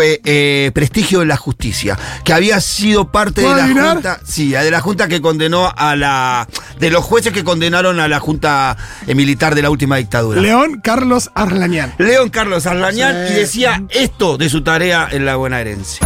eh, 0.03 0.71
prestigio 0.75 1.23
en 1.23 1.29
la 1.29 1.37
justicia, 1.37 1.99
que 2.25 2.33
había 2.33 2.61
sido 2.61 3.11
parte 3.11 3.41
de 3.41 3.47
¿Puedo 3.47 3.57
la 3.59 3.65
adivinar? 3.65 3.93
junta, 3.95 4.21
sí, 4.25 4.51
de 4.51 4.71
la 4.71 4.81
junta 4.81 5.09
que 5.09 5.21
condenó 5.21 5.73
a 5.77 5.97
la, 5.97 6.47
de 6.79 6.91
los 6.91 7.05
jueces 7.05 7.33
que 7.33 7.45
condenaron 7.45 8.01
a 8.01 8.09
la 8.09 8.21
junta 8.21 8.77
eh, 9.07 9.15
militar 9.15 9.55
de 9.55 9.63
la 9.63 9.71
última 9.71 9.97
dictadura. 9.97 10.41
León 10.41 10.81
Carlos 10.83 11.31
Arlañán. 11.35 11.95
León 11.99 12.31
Carlos 12.31 12.67
Arlañán 12.67 13.27
Sí. 13.29 13.33
y 13.33 13.37
decía 13.37 13.83
esto 13.91 14.37
de 14.39 14.49
su 14.49 14.63
tarea 14.63 15.09
en 15.11 15.25
la 15.25 15.37
bonaerense. 15.37 15.99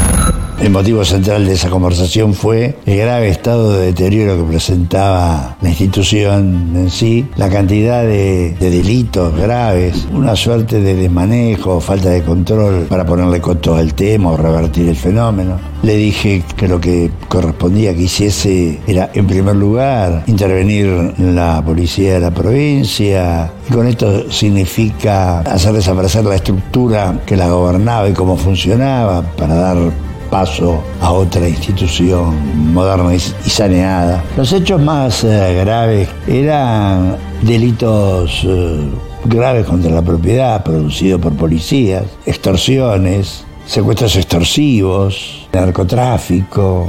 El 0.62 0.70
motivo 0.70 1.04
central 1.04 1.44
de 1.44 1.54
esa 1.54 1.70
conversación 1.70 2.34
fue 2.34 2.76
el 2.86 2.96
grave 2.96 3.28
estado 3.28 3.72
de 3.72 3.86
deterioro 3.86 4.36
que 4.36 4.44
presentaba 4.44 5.56
la 5.60 5.68
institución 5.68 6.70
en 6.76 6.88
sí, 6.88 7.26
la 7.34 7.50
cantidad 7.50 8.04
de, 8.04 8.54
de 8.60 8.70
delitos 8.70 9.36
graves, 9.36 10.06
una 10.12 10.36
suerte 10.36 10.80
de 10.80 10.94
desmanejo, 10.94 11.80
falta 11.80 12.10
de 12.10 12.22
control 12.22 12.86
para 12.88 13.04
ponerle 13.04 13.40
coto 13.40 13.74
al 13.74 13.92
tema 13.94 14.30
o 14.30 14.36
revertir 14.36 14.88
el 14.88 14.94
fenómeno. 14.94 15.58
Le 15.82 15.96
dije 15.96 16.44
que 16.56 16.68
lo 16.68 16.80
que 16.80 17.10
correspondía 17.28 17.92
que 17.92 18.02
hiciese 18.02 18.78
era, 18.86 19.10
en 19.14 19.26
primer 19.26 19.56
lugar, 19.56 20.22
intervenir 20.28 21.12
la 21.18 21.60
policía 21.66 22.14
de 22.14 22.20
la 22.20 22.30
provincia, 22.30 23.50
y 23.68 23.72
con 23.72 23.88
esto 23.88 24.30
significa 24.30 25.40
hacer 25.40 25.72
desaparecer 25.72 26.24
la 26.24 26.36
estructura 26.36 27.20
que 27.26 27.36
la 27.36 27.48
gobernaba 27.48 28.08
y 28.08 28.12
cómo 28.12 28.36
funcionaba 28.36 29.22
para 29.22 29.56
dar 29.56 30.11
paso 30.36 30.82
a 31.02 31.12
otra 31.12 31.46
institución 31.46 32.72
moderna 32.72 33.14
y, 33.14 33.18
saneada. 33.20 34.24
Los 34.34 34.50
hechos 34.54 34.80
más 34.80 35.22
eh, 35.24 35.58
graves 35.62 36.08
eran 36.26 37.16
delitos 37.42 38.40
eh, 38.44 38.80
graves 39.26 39.66
contra 39.66 39.90
la 39.92 40.00
propiedad 40.00 40.64
producidos 40.64 41.20
por 41.20 41.34
policías, 41.34 42.04
extorsiones, 42.24 43.44
secuestros 43.66 44.16
extorsivos, 44.16 45.46
narcotráfico, 45.52 46.88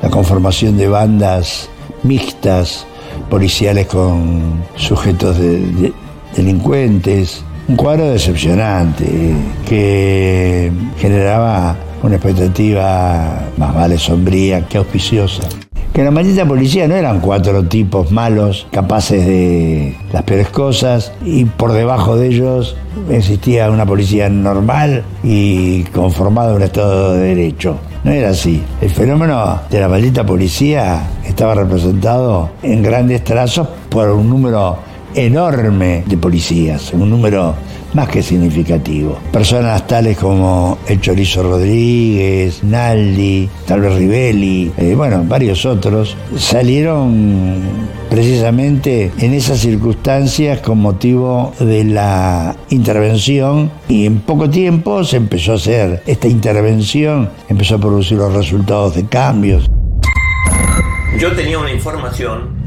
la 0.00 0.08
conformación 0.08 0.76
de 0.76 0.86
bandas 0.86 1.68
mixtas 2.04 2.86
policiales 3.28 3.88
con 3.88 4.62
sujetos 4.76 5.36
de- 5.36 5.58
de- 5.66 5.92
delincuentes, 6.36 7.42
un 7.66 7.74
cuadro 7.74 8.04
decepcionante 8.10 9.34
que 9.68 10.70
generaba 10.98 11.76
una 12.04 12.16
expectativa 12.16 13.40
más 13.56 13.74
vale 13.74 13.96
sombría 13.96 14.66
que 14.68 14.76
auspiciosa. 14.76 15.42
Que 15.94 16.04
la 16.04 16.10
maldita 16.10 16.44
policía 16.44 16.86
no 16.86 16.96
eran 16.96 17.20
cuatro 17.20 17.64
tipos 17.64 18.10
malos, 18.10 18.66
capaces 18.70 19.24
de 19.24 19.96
las 20.12 20.22
peores 20.24 20.48
cosas, 20.48 21.12
y 21.24 21.46
por 21.46 21.72
debajo 21.72 22.16
de 22.16 22.26
ellos 22.26 22.76
existía 23.10 23.70
una 23.70 23.86
policía 23.86 24.28
normal 24.28 25.02
y 25.22 25.84
conformada 25.84 26.50
en 26.50 26.56
un 26.56 26.62
Estado 26.62 27.14
de 27.14 27.20
Derecho. 27.28 27.78
No 28.02 28.10
era 28.10 28.30
así. 28.30 28.62
El 28.82 28.90
fenómeno 28.90 29.60
de 29.70 29.80
la 29.80 29.88
maldita 29.88 30.26
policía 30.26 31.08
estaba 31.24 31.54
representado 31.54 32.50
en 32.62 32.82
grandes 32.82 33.24
trazos 33.24 33.66
por 33.88 34.10
un 34.10 34.28
número 34.28 34.76
enorme 35.14 36.04
de 36.06 36.16
policías, 36.16 36.92
un 36.92 37.10
número 37.10 37.54
más 37.94 38.08
que 38.08 38.22
significativo. 38.22 39.18
Personas 39.32 39.86
tales 39.86 40.18
como 40.18 40.78
el 40.86 41.00
Chorizo 41.00 41.42
Rodríguez, 41.42 42.62
Naldi, 42.64 43.48
tal 43.66 43.80
vez 43.80 43.94
Rivelli, 43.94 44.72
eh, 44.76 44.94
bueno, 44.96 45.24
varios 45.26 45.64
otros, 45.64 46.16
salieron 46.36 47.62
precisamente 48.10 49.12
en 49.18 49.32
esas 49.32 49.60
circunstancias 49.60 50.60
con 50.60 50.78
motivo 50.78 51.52
de 51.60 51.84
la 51.84 52.56
intervención 52.70 53.70
y 53.88 54.06
en 54.06 54.20
poco 54.20 54.50
tiempo 54.50 55.04
se 55.04 55.16
empezó 55.16 55.52
a 55.52 55.56
hacer 55.56 56.02
esta 56.06 56.28
intervención, 56.28 57.30
empezó 57.48 57.76
a 57.76 57.78
producir 57.78 58.18
los 58.18 58.32
resultados 58.32 58.94
de 58.96 59.06
cambios. 59.06 59.70
Yo 61.18 61.32
tenía 61.32 61.58
una 61.58 61.72
información 61.72 62.63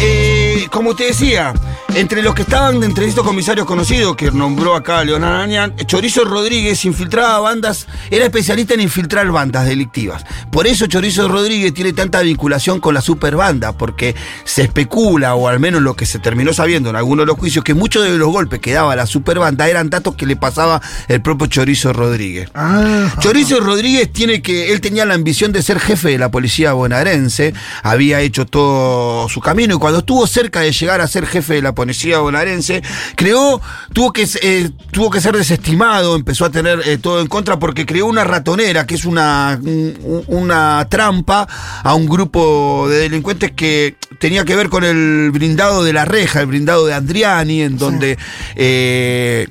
Eh, 0.00 0.68
como 0.70 0.94
te 0.94 1.04
decía, 1.04 1.52
entre 1.98 2.22
los 2.22 2.32
que 2.32 2.42
estaban 2.42 2.80
entre 2.84 3.06
estos 3.06 3.24
comisarios 3.26 3.66
conocidos 3.66 4.14
que 4.14 4.30
nombró 4.30 4.76
acá 4.76 5.02
Leonardo 5.02 5.34
Arañán, 5.38 5.74
Chorizo 5.84 6.24
Rodríguez 6.24 6.84
infiltraba 6.84 7.40
bandas, 7.40 7.88
era 8.12 8.24
especialista 8.24 8.74
en 8.74 8.82
infiltrar 8.82 9.28
bandas 9.32 9.66
delictivas. 9.66 10.24
Por 10.52 10.68
eso 10.68 10.86
Chorizo 10.86 11.26
Rodríguez 11.26 11.74
tiene 11.74 11.92
tanta 11.92 12.20
vinculación 12.20 12.78
con 12.78 12.94
la 12.94 13.00
superbanda, 13.00 13.72
porque 13.72 14.14
se 14.44 14.62
especula, 14.62 15.34
o 15.34 15.48
al 15.48 15.58
menos 15.58 15.82
lo 15.82 15.94
que 15.96 16.06
se 16.06 16.20
terminó 16.20 16.52
sabiendo 16.52 16.88
en 16.90 16.94
algunos 16.94 17.24
de 17.24 17.32
los 17.32 17.36
juicios, 17.38 17.64
que 17.64 17.74
muchos 17.74 18.04
de 18.04 18.16
los 18.16 18.28
golpes 18.28 18.60
que 18.60 18.72
daba 18.72 18.94
la 18.94 19.06
superbanda 19.06 19.68
eran 19.68 19.90
datos 19.90 20.14
que 20.14 20.24
le 20.24 20.36
pasaba 20.36 20.80
el 21.08 21.20
propio 21.20 21.48
Chorizo 21.48 21.92
Rodríguez. 21.92 22.48
Ah, 22.54 23.12
Chorizo 23.18 23.58
Rodríguez 23.58 24.12
tiene 24.12 24.40
que, 24.40 24.72
él 24.72 24.80
tenía 24.80 25.04
la 25.04 25.14
ambición 25.14 25.50
de 25.50 25.62
ser 25.62 25.80
jefe 25.80 26.10
de 26.10 26.18
la 26.18 26.30
policía 26.30 26.74
bonaerense, 26.74 27.54
había 27.82 28.20
hecho 28.20 28.46
todo 28.46 29.28
su 29.28 29.40
camino 29.40 29.74
y 29.74 29.78
cuando 29.78 29.98
estuvo 29.98 30.24
cerca 30.28 30.60
de 30.60 30.70
llegar 30.70 31.00
a 31.00 31.08
ser 31.08 31.26
jefe 31.26 31.54
de 31.54 31.62
la, 31.62 31.74
pon- 31.74 31.87
policía 31.88 32.18
bonaerense, 32.18 32.82
creó, 33.16 33.62
tuvo 33.94 34.12
que, 34.12 34.28
eh, 34.42 34.70
tuvo 34.90 35.08
que 35.08 35.22
ser 35.22 35.34
desestimado, 35.34 36.16
empezó 36.16 36.44
a 36.44 36.50
tener 36.50 36.82
eh, 36.84 36.98
todo 36.98 37.22
en 37.22 37.28
contra 37.28 37.58
porque 37.58 37.86
creó 37.86 38.04
una 38.06 38.24
ratonera, 38.24 38.84
que 38.86 38.94
es 38.94 39.06
una, 39.06 39.58
un- 39.62 40.22
una 40.26 40.86
trampa 40.90 41.48
a 41.82 41.94
un 41.94 42.06
grupo 42.06 42.86
de 42.90 42.98
delincuentes 42.98 43.52
que 43.52 43.96
tenía 44.20 44.44
que 44.44 44.54
ver 44.54 44.68
con 44.68 44.84
el 44.84 45.30
brindado 45.32 45.82
de 45.82 45.94
la 45.94 46.04
reja, 46.04 46.40
el 46.42 46.46
brindado 46.48 46.84
de 46.84 46.92
Andriani, 46.92 47.62
en 47.62 47.78
donde 47.78 48.18
eh, 48.54 49.48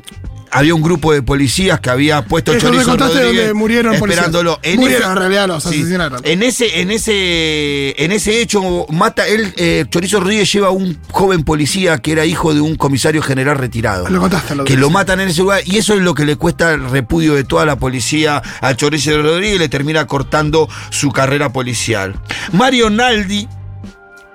había 0.58 0.76
un 0.76 0.82
grupo 0.82 1.14
de 1.14 1.22
policías 1.22 1.80
que 1.80 1.90
había 1.90 2.26
puesto 2.26 2.52
Eso 2.52 2.68
Chorizo 2.68 2.90
contaste 2.90 3.22
Rodríguez 3.22 3.54
murieron 3.54 3.98
policías. 3.98 4.26
esperándolo. 4.26 4.60
Murieron, 4.76 5.12
en 5.12 5.18
realidad, 5.18 5.48
los 5.48 5.66
asesinaron. 5.66 6.22
En 6.24 6.44
ese, 6.44 6.82
en 6.82 6.92
ese, 6.92 8.04
en 8.04 8.12
ese 8.12 8.42
hecho, 8.42 8.86
mata 8.90 9.28
él, 9.28 9.54
eh, 9.58 9.86
Chorizo 9.90 10.20
Rodríguez 10.20 10.52
lleva 10.52 10.68
a 10.68 10.72
un 10.72 10.98
joven 11.12 11.44
policía 11.44 11.98
que 12.00 12.12
era 12.12 12.26
hijo 12.26 12.54
de 12.54 12.62
un 12.62 12.76
comisario 12.76 13.22
general 13.22 13.58
retirado. 13.58 14.08
Lo 14.10 14.20
contaste, 14.20 14.56
lo 14.56 14.64
que 14.64 14.76
lo 14.78 14.90
matan 14.90 15.20
en 15.20 15.30
ese 15.30 15.42
lugar, 15.42 15.62
y 15.66 15.78
eso 15.78 15.94
es 15.94 16.02
lo 16.02 16.14
que 16.14 16.26
le 16.26 16.36
cuesta 16.36 16.74
el 16.74 16.90
repudio 16.90 17.34
de 17.36 17.44
toda 17.44 17.66
la 17.66 17.78
policía 17.78 18.42
a 18.62 18.76
Chorizo 18.76 19.22
Rodríguez 19.22 19.56
y 19.56 19.60
le 19.60 19.70
termina 19.70 20.08
cortando 20.08 20.68
su 20.90 21.12
carrera 21.12 21.52
policial. 21.54 22.16
Mario 22.52 22.90
Naldi. 22.90 23.48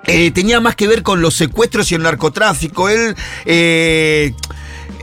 eh, 0.05 0.31
tenía 0.33 0.61
más 0.61 0.75
que 0.75 0.89
ver 0.89 1.03
con 1.03 1.23
los 1.23 1.35
secuestros 1.35 1.93
y 1.93 1.95
el 1.95 2.03
narcotráfico. 2.03 2.89
Él 2.89 3.15
eh, 3.45 4.35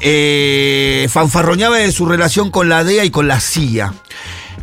eh, 0.02 1.08
fanfarroñaba 1.10 1.78
de 1.78 1.92
su 1.92 2.06
relación 2.06 2.52
con 2.52 2.70
la 2.70 2.84
DEA 2.84 3.06
y 3.06 3.10
con 3.12 3.28
la 3.28 3.40
CIA. 3.40 3.94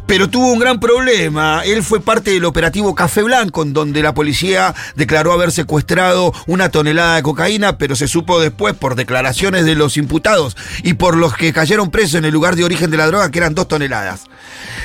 Pero 0.07 0.31
tuvo 0.31 0.53
un 0.53 0.61
gran 0.61 0.79
problema. 0.79 1.62
Él 1.64 1.83
fue 1.83 2.01
parte 2.01 2.31
del 2.31 2.45
operativo 2.45 2.95
Café 2.95 3.23
Blanco, 3.25 3.62
en 3.64 3.73
donde 3.73 4.03
la 4.03 4.14
policía 4.14 4.73
declaró 4.95 5.33
haber 5.33 5.51
secuestrado 5.51 6.33
una 6.47 6.69
tonelada 6.69 7.16
de 7.16 7.23
cocaína, 7.25 7.77
pero 7.77 7.97
se 7.97 8.07
supo 8.07 8.38
después, 8.40 8.75
por 8.75 8.95
declaraciones 8.95 9.64
de 9.64 9.75
los 9.75 9.97
imputados 9.97 10.57
y 10.85 10.95
por 10.95 11.16
los 11.16 11.35
que 11.35 11.53
cayeron 11.53 11.90
presos 11.90 12.14
en 12.14 12.25
el 12.25 12.33
lugar 12.33 12.55
de 12.55 12.62
origen 12.64 12.90
de 12.92 12.97
la 12.99 13.07
droga, 13.09 13.31
que 13.33 13.38
eran 13.38 13.55
dos 13.57 13.66
toneladas. 13.66 14.23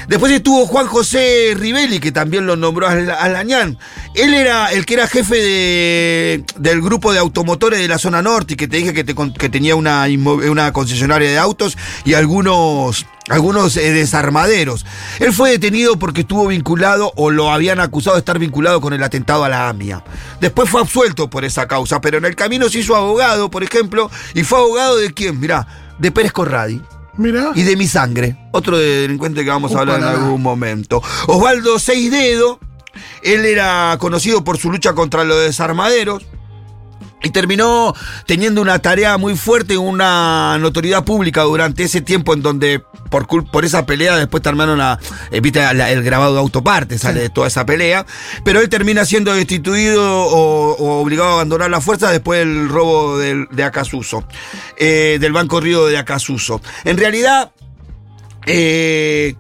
Después 0.08 0.32
estuvo 0.32 0.66
Juan 0.66 0.88
José 0.88 1.54
Rivelli, 1.56 2.00
que 2.00 2.12
también 2.12 2.48
lo 2.48 2.56
nombró 2.56 2.88
a 2.88 2.92
a 2.94 3.30
Lañán. 3.30 3.78
Él 4.16 4.34
era 4.34 4.72
el 4.72 4.86
que 4.88 4.96
era 4.96 5.08
jefe 5.08 5.36
de- 5.36 6.44
del 6.58 6.82
grupo 6.82 7.14
de 7.14 7.20
automotores 7.20 7.80
de 7.80 7.88
la 7.88 8.00
zona 8.00 8.24
norte 8.24 8.54
y 8.56 8.58
que 8.58 8.68
te 8.68 8.78
dije 8.78 8.94
que, 8.94 9.06
que 9.06 9.50
tenía 9.50 9.76
una, 9.76 10.06
una 10.50 10.74
concesionaria 10.74 11.30
de 11.30 11.38
autos 11.38 11.78
y 12.06 12.16
algunos, 12.16 13.06
algunos 13.32 13.78
eh, 13.78 13.92
desarmaderos. 13.92 14.86
Él 15.20 15.34
fue 15.34 15.52
detenido 15.52 15.98
porque 15.98 16.22
estuvo 16.22 16.48
vinculado 16.48 17.14
o 17.16 17.32
lo 17.32 17.52
habían 17.52 17.80
acusado 17.80 18.16
de 18.16 18.20
estar 18.20 18.40
vinculado 18.40 18.82
con 18.82 18.94
el 18.94 19.04
atentado 19.04 19.44
a 19.44 19.50
la 19.50 19.70
AMIA. 19.70 20.04
Después 20.40 20.70
fue 20.70 20.82
absuelto 20.82 21.30
por 21.30 21.46
esa 21.46 21.68
causa, 21.68 22.02
pero 22.02 22.18
en 22.18 22.26
el 22.26 22.36
camino 22.36 22.70
se 22.70 22.80
hizo 22.80 22.96
abogado, 22.96 23.50
por 23.50 23.64
ejemplo, 23.64 24.12
y 24.34 24.44
fue 24.44 24.60
abogado 24.60 24.98
de 24.98 25.14
quién, 25.14 25.40
mirá, 25.40 25.68
de 25.98 26.12
Pérez 26.12 26.32
Corradi 26.32 26.82
Mira. 27.18 27.52
y 27.56 27.64
de 27.64 27.76
mi 27.76 27.88
sangre. 27.88 28.38
Otro 28.52 28.78
delincuente 28.78 29.44
que 29.44 29.50
vamos 29.50 29.74
a 29.76 29.80
hablar 29.80 30.00
en 30.00 30.06
algún 30.06 30.42
momento. 30.42 31.02
Osvaldo 31.28 31.80
Seisdedo, 31.80 32.60
él 33.24 33.46
era 33.46 33.96
conocido 34.00 34.44
por 34.44 34.58
su 34.58 34.72
lucha 34.72 34.94
contra 34.94 35.24
los 35.24 35.40
desarmaderos. 35.40 36.26
Y 37.24 37.30
terminó 37.30 37.94
teniendo 38.26 38.62
una 38.62 38.80
tarea 38.80 39.18
muy 39.18 39.36
fuerte, 39.38 39.78
una 39.78 40.58
notoriedad 40.60 41.04
pública 41.04 41.44
durante 41.44 41.84
ese 41.84 42.02
tiempo 42.02 42.34
en 42.34 42.42
donde 42.42 42.84
por, 43.12 43.28
por 43.52 43.64
esa 43.66 43.86
pelea 43.86 44.16
después 44.18 44.42
terminaron 44.42 44.82
a, 44.82 44.98
eh, 45.32 45.40
viste, 45.42 45.60
la- 45.74 45.92
el 45.92 46.02
grabado 46.02 46.34
de 46.34 46.40
autoparte, 46.40 46.98
sale 46.98 47.20
de 47.20 47.30
toda 47.30 47.48
esa 47.48 47.66
pelea. 47.66 48.06
Pero 48.44 48.60
él 48.62 48.70
termina 48.70 49.06
siendo 49.06 49.34
destituido 49.34 50.02
o, 50.04 50.76
o 50.78 51.02
obligado 51.02 51.30
a 51.30 51.34
abandonar 51.34 51.70
la 51.70 51.80
fuerza 51.82 52.10
después 52.12 52.40
del 52.40 52.70
robo 52.70 53.18
del- 53.20 53.48
de 53.52 53.64
Acasuso, 53.66 54.24
eh, 54.78 55.18
del 55.22 55.34
Banco 55.34 55.60
Río 55.60 55.86
de 55.86 55.98
Acasuso. 56.00 56.60
En 56.86 56.98
realidad, 56.98 57.52
eh, 58.48 59.36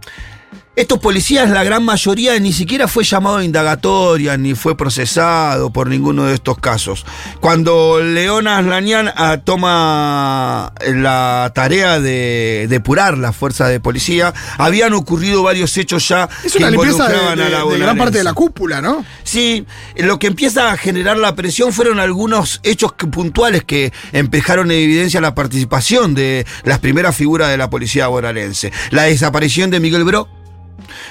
estos 0.73 0.99
policías, 0.99 1.49
la 1.49 1.65
gran 1.65 1.83
mayoría, 1.83 2.39
ni 2.39 2.53
siquiera 2.53 2.87
fue 2.87 3.03
llamado 3.03 3.37
a 3.37 3.43
indagatoria, 3.43 4.37
ni 4.37 4.55
fue 4.55 4.77
procesado 4.77 5.69
por 5.71 5.87
ninguno 5.89 6.23
de 6.25 6.35
estos 6.35 6.57
casos. 6.59 7.05
Cuando 7.41 7.99
Leonas 8.01 8.63
Lañán 8.65 9.11
ah, 9.15 9.39
toma 9.43 10.71
la 10.87 11.51
tarea 11.53 11.99
de 11.99 12.67
depurar 12.69 13.17
la 13.17 13.33
fuerza 13.33 13.67
de 13.67 13.81
policía, 13.81 14.33
habían 14.57 14.93
ocurrido 14.93 15.43
varios 15.43 15.75
hechos 15.75 16.07
ya 16.07 16.29
Es 16.43 16.53
que 16.53 16.59
una 16.59 16.67
de, 16.67 16.73
involucraban 16.75 17.37
de- 17.37 17.43
a 17.43 17.49
la 17.49 17.65
de 17.65 17.77
gran 17.77 17.97
parte 17.97 18.19
de 18.19 18.23
la 18.23 18.33
cúpula, 18.33 18.81
¿no? 18.81 19.03
Sí, 19.23 19.65
lo 19.97 20.19
que 20.19 20.27
empieza 20.27 20.71
a 20.71 20.77
generar 20.77 21.17
la 21.17 21.35
presión 21.35 21.73
fueron 21.73 21.99
algunos 21.99 22.61
hechos 22.63 22.93
puntuales 22.93 23.65
que 23.65 23.91
empezaron 24.13 24.71
en 24.71 24.77
evidencia 24.79 25.19
la 25.19 25.35
participación 25.35 26.15
de 26.15 26.45
las 26.63 26.79
primeras 26.79 27.13
figuras 27.13 27.49
de 27.49 27.57
la 27.57 27.69
policía 27.69 28.07
bonaerense. 28.07 28.71
La 28.91 29.03
desaparición 29.03 29.69
de 29.69 29.79
Miguel 29.81 30.05
Bro, 30.05 30.29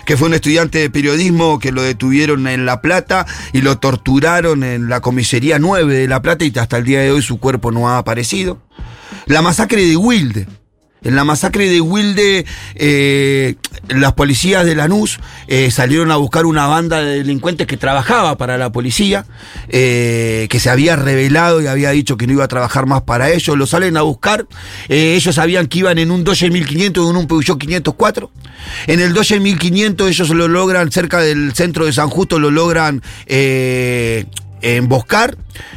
que 0.05 0.16
fue 0.16 0.29
un 0.29 0.35
estudiante 0.35 0.79
de 0.79 0.90
periodismo 0.90 1.59
que 1.59 1.73
lo 1.73 1.83
detuvieron 1.83 2.46
en 2.46 2.66
La 2.66 2.81
Plata 2.81 3.27
y 3.53 3.62
lo 3.62 3.79
torturaron 3.79 4.62
en 4.64 4.88
la 4.88 5.01
comisaría 5.01 5.59
9 5.59 5.94
de 5.94 6.09
La 6.09 6.23
Plata 6.23 6.44
y 6.44 6.53
hasta 6.59 6.79
el 6.79 6.85
día 6.85 7.01
de 7.01 7.11
hoy 7.11 7.23
su 7.23 7.38
cuerpo 7.38 7.70
no 7.70 7.88
ha 7.88 7.99
aparecido. 7.99 8.61
La 9.27 9.42
masacre 9.42 9.85
de 9.85 9.96
Wilde. 9.96 10.46
En 11.03 11.17
la 11.17 11.25
masacre 11.25 11.69
de 11.69 11.81
Wilde, 11.81 12.45
eh, 12.75 13.55
las 13.89 14.13
policías 14.13 14.67
de 14.67 14.75
Lanús 14.75 15.19
eh, 15.49 15.71
salieron 15.71 16.11
a 16.11 16.17
buscar 16.17 16.45
una 16.47 16.67
banda 16.67 17.01
de 17.01 17.19
delincuentes 17.19 17.67
que 17.67 17.77
trabajaba 17.77 18.37
para 18.37 18.59
la 18.59 18.71
policía, 18.71 19.25
eh, 19.69 20.47
que 20.51 20.61
se 20.61 20.69
había 20.69 20.97
revelado 20.97 21.63
y 21.63 21.67
había 21.67 21.91
dicho 21.91 22.17
que 22.17 22.27
no 22.27 22.35
iba 22.35 22.45
a 22.45 22.49
trabajar 22.49 22.87
más 22.87 23.03
para 23.03 23.31
ellos. 23.31 23.57
Lo 23.57 23.67
salen 23.67 23.97
a 23.97 24.03
buscar. 24.03 24.47
eh, 24.89 25.15
ellos 25.17 25.35
sabían 25.35 25.67
que 25.67 25.79
iban 25.79 25.99
en 25.99 26.11
un 26.11 26.23
Dodge 26.25 26.51
1500 26.51 27.07
y 27.07 27.11
en 27.11 27.17
un 27.17 27.27
Peugeot 27.27 27.59
504. 27.59 28.31
En 28.87 29.01
el 29.01 29.15
Dodge 29.15 29.41
1500 29.41 30.09
ellos 30.09 30.29
lo 30.31 30.49
logran 30.49 30.93
cerca 30.93 31.21
del 31.21 31.55
centro 31.55 31.87
de 31.87 31.93
San 31.93 32.11
Justo, 32.11 32.39
lo 32.39 32.51
logran 32.51 33.03
emboscar 34.62 35.37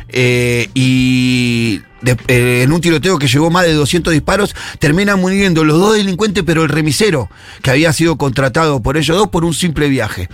eh, 0.10 0.70
y 0.74 1.80
de- 2.02 2.18
eh, 2.28 2.62
en 2.64 2.72
un 2.74 2.82
tiroteo 2.82 3.18
que 3.18 3.28
llevó 3.28 3.50
más 3.50 3.66
de 3.66 3.74
200 3.74 4.14
disparos, 4.14 4.56
terminan 4.80 5.20
muriendo 5.20 5.64
los 5.64 5.80
dos 5.80 5.96
delincuentes, 5.96 6.44
pero 6.46 6.64
el 6.64 6.70
remisero, 6.70 7.30
que 7.62 7.72
había 7.72 7.94
sido 7.94 8.18
contratado 8.18 8.82
por 8.82 8.98
ellos 8.98 9.18
dos 9.18 9.30
por 9.30 9.46
un 9.46 9.54
simple 9.54 9.88
viaje. 9.90 10.30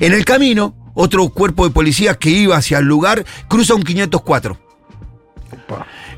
En 0.00 0.12
el 0.12 0.24
camino, 0.24 0.74
otro 0.94 1.28
cuerpo 1.30 1.64
de 1.66 1.72
policías 1.72 2.16
que 2.18 2.30
iba 2.30 2.56
hacia 2.56 2.78
el 2.78 2.84
lugar 2.84 3.24
cruza 3.48 3.74
un 3.74 3.82
504. 3.82 4.58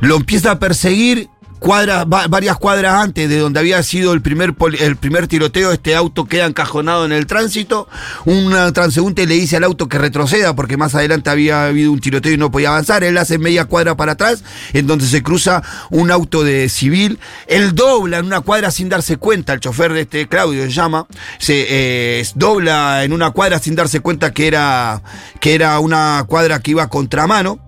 Lo 0.00 0.16
empieza 0.16 0.50
a 0.52 0.58
perseguir 0.58 1.28
cuadras, 1.58 2.04
va- 2.06 2.26
varias 2.28 2.56
cuadras 2.56 2.94
antes 3.02 3.28
de 3.28 3.38
donde 3.38 3.60
había 3.60 3.82
sido 3.82 4.12
el 4.12 4.22
primer, 4.22 4.54
el 4.78 4.96
primer 4.96 5.26
tiroteo. 5.26 5.72
Este 5.72 5.94
auto 5.94 6.26
queda 6.26 6.46
encajonado 6.46 7.04
en 7.04 7.12
el 7.12 7.26
tránsito. 7.26 7.88
Un 8.24 8.54
transeúnte 8.72 9.26
le 9.26 9.34
dice 9.34 9.56
al 9.56 9.64
auto 9.64 9.88
que 9.88 9.98
retroceda 9.98 10.54
porque 10.54 10.76
más 10.76 10.94
adelante 10.94 11.30
había 11.30 11.66
habido 11.66 11.92
un 11.92 12.00
tiroteo 12.00 12.32
y 12.32 12.38
no 12.38 12.50
podía 12.50 12.68
avanzar. 12.68 13.04
Él 13.04 13.18
hace 13.18 13.38
media 13.38 13.64
cuadra 13.64 13.96
para 13.96 14.12
atrás, 14.12 14.44
en 14.72 14.86
donde 14.86 15.06
se 15.06 15.22
cruza 15.22 15.62
un 15.90 16.10
auto 16.10 16.44
de 16.44 16.68
civil. 16.68 17.18
Él 17.46 17.74
dobla 17.74 18.18
en 18.18 18.26
una 18.26 18.40
cuadra 18.40 18.70
sin 18.70 18.88
darse 18.88 19.16
cuenta. 19.16 19.52
El 19.52 19.60
chofer 19.60 19.92
de 19.92 20.02
este 20.02 20.28
Claudio 20.28 20.62
se 20.64 20.70
llama. 20.70 21.06
Se 21.38 21.66
eh, 21.68 22.26
dobla 22.34 23.04
en 23.04 23.12
una 23.12 23.30
cuadra 23.30 23.58
sin 23.58 23.74
darse 23.74 24.00
cuenta 24.00 24.32
que 24.32 24.46
era, 24.46 25.02
que 25.40 25.54
era 25.54 25.78
una 25.80 26.24
cuadra 26.26 26.60
que 26.60 26.72
iba 26.72 26.84
a 26.84 26.88
contramano 26.88 27.58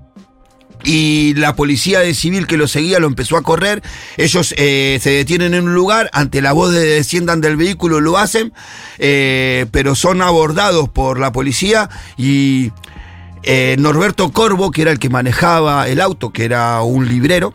y 0.88 1.34
la 1.34 1.54
policía 1.54 2.00
de 2.00 2.14
civil 2.14 2.46
que 2.46 2.56
lo 2.56 2.66
seguía 2.66 2.98
lo 2.98 3.08
empezó 3.08 3.36
a 3.36 3.42
correr. 3.42 3.82
Ellos 4.16 4.54
eh, 4.56 4.98
se 5.02 5.10
detienen 5.10 5.52
en 5.52 5.64
un 5.64 5.74
lugar, 5.74 6.08
ante 6.14 6.40
la 6.40 6.52
voz 6.52 6.72
de 6.72 6.80
desciendan 6.80 7.42
del 7.42 7.58
vehículo 7.58 8.00
lo 8.00 8.16
hacen, 8.16 8.54
eh, 8.98 9.66
pero 9.70 9.94
son 9.94 10.22
abordados 10.22 10.88
por 10.88 11.20
la 11.20 11.30
policía 11.30 11.90
y 12.16 12.72
eh, 13.50 13.76
Norberto 13.78 14.30
Corvo, 14.30 14.70
que 14.70 14.82
era 14.82 14.90
el 14.92 14.98
que 14.98 15.08
manejaba 15.08 15.88
el 15.88 16.00
auto, 16.02 16.30
que 16.30 16.44
era 16.44 16.82
un 16.82 17.08
librero, 17.08 17.54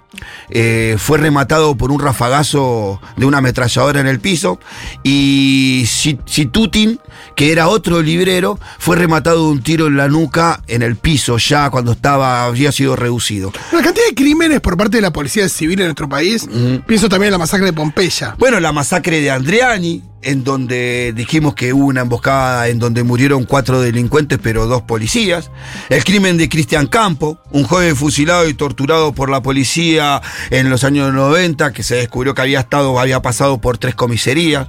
eh, 0.49 0.95
fue 0.97 1.19
rematado 1.19 1.75
por 1.77 1.91
un 1.91 1.99
rafagazo 1.99 2.99
de 3.15 3.25
una 3.27 3.37
ametralladora 3.37 3.99
en 4.01 4.07
el 4.07 4.19
piso. 4.19 4.59
Y 5.03 5.85
Si- 5.87 6.17
Situtin, 6.25 6.99
que 7.35 7.51
era 7.51 7.67
otro 7.67 8.01
librero, 8.01 8.59
fue 8.79 8.95
rematado 8.95 9.45
de 9.45 9.51
un 9.51 9.61
tiro 9.61 9.87
en 9.87 9.95
la 9.97 10.07
nuca 10.07 10.61
en 10.67 10.81
el 10.81 10.95
piso, 10.95 11.37
ya 11.37 11.69
cuando 11.69 11.91
estaba, 11.91 12.45
había 12.45 12.71
sido 12.71 12.95
reducido. 12.95 13.51
La 13.71 13.81
cantidad 13.81 14.07
de 14.07 14.15
crímenes 14.15 14.61
por 14.61 14.75
parte 14.77 14.97
de 14.97 15.01
la 15.01 15.13
policía 15.13 15.47
civil 15.49 15.79
en 15.79 15.85
nuestro 15.87 16.09
país. 16.09 16.47
Pienso 16.87 17.07
también 17.09 17.27
en 17.27 17.33
la 17.33 17.37
masacre 17.37 17.67
de 17.67 17.73
Pompeya. 17.73 18.35
Bueno, 18.39 18.59
la 18.59 18.71
masacre 18.71 19.21
de 19.21 19.29
Andriani, 19.31 20.01
en 20.23 20.43
donde 20.43 21.13
dijimos 21.15 21.55
que 21.55 21.73
hubo 21.73 21.85
una 21.85 22.01
emboscada 22.01 22.67
en 22.67 22.79
donde 22.79 23.03
murieron 23.03 23.45
cuatro 23.45 23.81
delincuentes, 23.81 24.39
pero 24.41 24.67
dos 24.67 24.81
policías. 24.83 25.51
El 25.89 26.03
crimen 26.03 26.37
de 26.37 26.49
Cristian 26.49 26.87
Campo, 26.87 27.37
un 27.51 27.63
joven 27.63 27.95
fusilado 27.95 28.47
y 28.47 28.53
torturado 28.53 29.13
por 29.13 29.29
la 29.29 29.41
policía 29.41 30.21
en 30.49 30.69
los 30.69 30.83
años 30.83 31.13
90, 31.13 31.73
que 31.73 31.83
se 31.83 31.95
descubrió 31.95 32.33
que 32.33 32.41
había 32.41 32.61
estado, 32.61 32.99
había 32.99 33.21
pasado 33.21 33.59
por 33.59 33.77
tres 33.77 33.95
comisarías. 33.95 34.67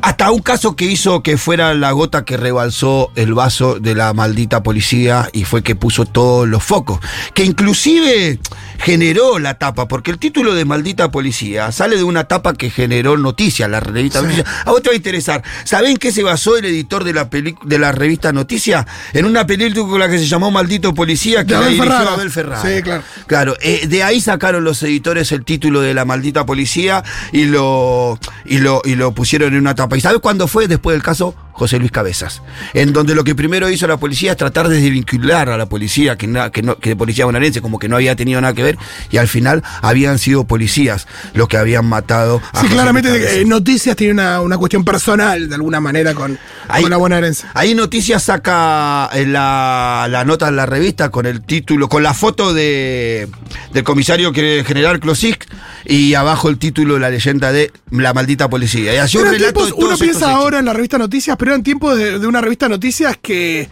Hasta 0.00 0.30
un 0.30 0.40
caso 0.40 0.76
que 0.76 0.84
hizo 0.84 1.22
que 1.22 1.36
fuera 1.38 1.74
la 1.74 1.90
gota 1.90 2.24
que 2.24 2.36
rebalsó 2.36 3.10
el 3.16 3.34
vaso 3.34 3.80
de 3.80 3.96
la 3.96 4.12
maldita 4.14 4.62
policía 4.62 5.28
y 5.32 5.44
fue 5.44 5.62
que 5.62 5.74
puso 5.74 6.04
todos 6.04 6.46
los 6.46 6.62
focos. 6.62 7.00
Que 7.34 7.44
inclusive 7.44 8.38
generó 8.78 9.38
la 9.38 9.54
tapa, 9.54 9.88
porque 9.88 10.10
el 10.10 10.18
título 10.18 10.54
de 10.54 10.64
Maldita 10.64 11.10
Policía 11.10 11.72
sale 11.72 11.96
de 11.96 12.04
una 12.04 12.24
tapa 12.24 12.54
que 12.54 12.70
generó 12.70 13.16
Noticias, 13.16 13.68
la 13.68 13.80
revista 13.80 14.22
Noticias. 14.22 14.46
A 14.64 14.70
vos 14.70 14.82
te 14.82 14.88
va 14.88 14.92
a 14.94 14.96
interesar. 14.96 15.42
¿Saben 15.64 15.96
qué 15.96 16.12
se 16.12 16.22
basó 16.22 16.56
el 16.56 16.64
editor 16.64 17.04
de 17.04 17.12
la, 17.12 17.24
de 17.24 17.78
la 17.78 17.92
revista 17.92 18.32
Noticias? 18.32 18.86
En 19.12 19.24
una 19.26 19.46
película 19.46 20.08
que 20.08 20.18
se 20.18 20.26
llamó 20.26 20.50
Maldito 20.50 20.94
Policía, 20.94 21.44
que 21.44 21.54
De 21.54 21.54
la 21.54 21.58
Abel 21.58 21.72
dirigió 21.74 21.92
Ferrara. 21.92 22.14
Abel 22.14 22.30
Ferrara. 22.30 22.62
Sí, 22.62 22.82
claro. 22.82 23.02
Claro, 23.26 23.56
eh, 23.60 23.86
de 23.88 24.02
ahí 24.02 24.20
sacaron 24.20 24.64
los 24.64 24.82
editores 24.82 25.32
el 25.32 25.44
título 25.44 25.80
de 25.80 25.92
la 25.94 26.04
maldita 26.04 26.46
policía 26.46 27.02
y 27.32 27.44
lo, 27.44 28.18
y 28.44 28.58
lo, 28.58 28.80
y 28.84 28.94
lo 28.94 29.12
pusieron 29.12 29.52
en 29.54 29.60
una 29.60 29.74
tapa. 29.74 29.96
¿Y 29.96 30.00
sabes 30.00 30.20
cuándo 30.20 30.48
fue? 30.48 30.68
Después 30.68 30.94
del 30.94 31.02
caso 31.02 31.34
José 31.58 31.78
Luis 31.78 31.90
Cabezas. 31.90 32.40
En 32.72 32.92
donde 32.92 33.14
lo 33.14 33.24
que 33.24 33.34
primero 33.34 33.68
hizo 33.68 33.86
la 33.86 33.96
policía 33.98 34.30
es 34.30 34.36
tratar 34.38 34.68
de 34.68 34.80
desvincular 34.80 35.50
a 35.50 35.56
la 35.56 35.66
policía, 35.66 36.16
que, 36.16 36.26
na- 36.26 36.50
que, 36.50 36.62
no, 36.62 36.78
que 36.78 36.90
de 36.90 36.96
policía 36.96 37.24
bonaerense, 37.26 37.60
como 37.60 37.78
que 37.78 37.88
no 37.88 37.96
había 37.96 38.14
tenido 38.16 38.40
nada 38.40 38.54
que 38.54 38.62
ver, 38.62 38.78
y 39.10 39.16
al 39.18 39.28
final 39.28 39.62
habían 39.82 40.18
sido 40.18 40.44
policías 40.44 41.06
los 41.34 41.48
que 41.48 41.56
habían 41.56 41.84
matado 41.86 42.36
a 42.52 42.60
Sí, 42.60 42.66
José 42.66 42.74
claramente 42.74 43.10
Luis 43.10 43.22
eh, 43.32 43.44
Noticias 43.44 43.96
tiene 43.96 44.12
una, 44.14 44.40
una 44.40 44.56
cuestión 44.56 44.84
personal, 44.84 45.48
de 45.48 45.54
alguna 45.56 45.80
manera, 45.80 46.14
con, 46.14 46.38
Ahí- 46.68 46.82
con 46.82 46.90
la 46.90 46.96
bonaerense. 46.96 47.46
Ahí 47.54 47.74
Noticias 47.74 48.22
saca 48.22 49.10
eh, 49.12 49.26
la, 49.26 50.06
la 50.08 50.24
nota 50.24 50.48
en 50.48 50.56
la 50.56 50.66
revista 50.66 51.10
con 51.10 51.26
el 51.26 51.42
título, 51.42 51.88
con 51.88 52.02
la 52.02 52.14
foto 52.14 52.54
de, 52.54 53.28
del 53.72 53.84
comisario 53.84 54.32
que- 54.32 54.64
general 54.66 55.00
Klosik 55.00 55.46
y 55.84 56.14
abajo 56.14 56.48
el 56.48 56.58
título, 56.58 56.98
la 56.98 57.10
leyenda 57.10 57.50
de 57.52 57.72
La 57.90 58.12
maldita 58.14 58.48
policía. 58.48 58.94
Y 58.94 58.98
así 58.98 59.16
un 59.16 59.24
relato 59.24 59.64
tiempos- 59.64 59.66
de 59.78 59.84
uno 59.84 59.96
piensa 59.96 60.30
ahora 60.32 60.58
en 60.58 60.64
la 60.66 60.72
revista 60.72 60.98
Noticias, 60.98 61.36
pero 61.38 61.47
eran 61.48 61.62
tiempos 61.62 61.96
de, 61.98 62.18
de 62.18 62.26
una 62.26 62.40
revista 62.40 62.68
Noticias 62.68 63.16
que. 63.20 63.68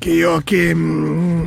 que, 0.00 0.16
yo- 0.18 0.40
que 0.42 0.74
mm, 0.74 1.46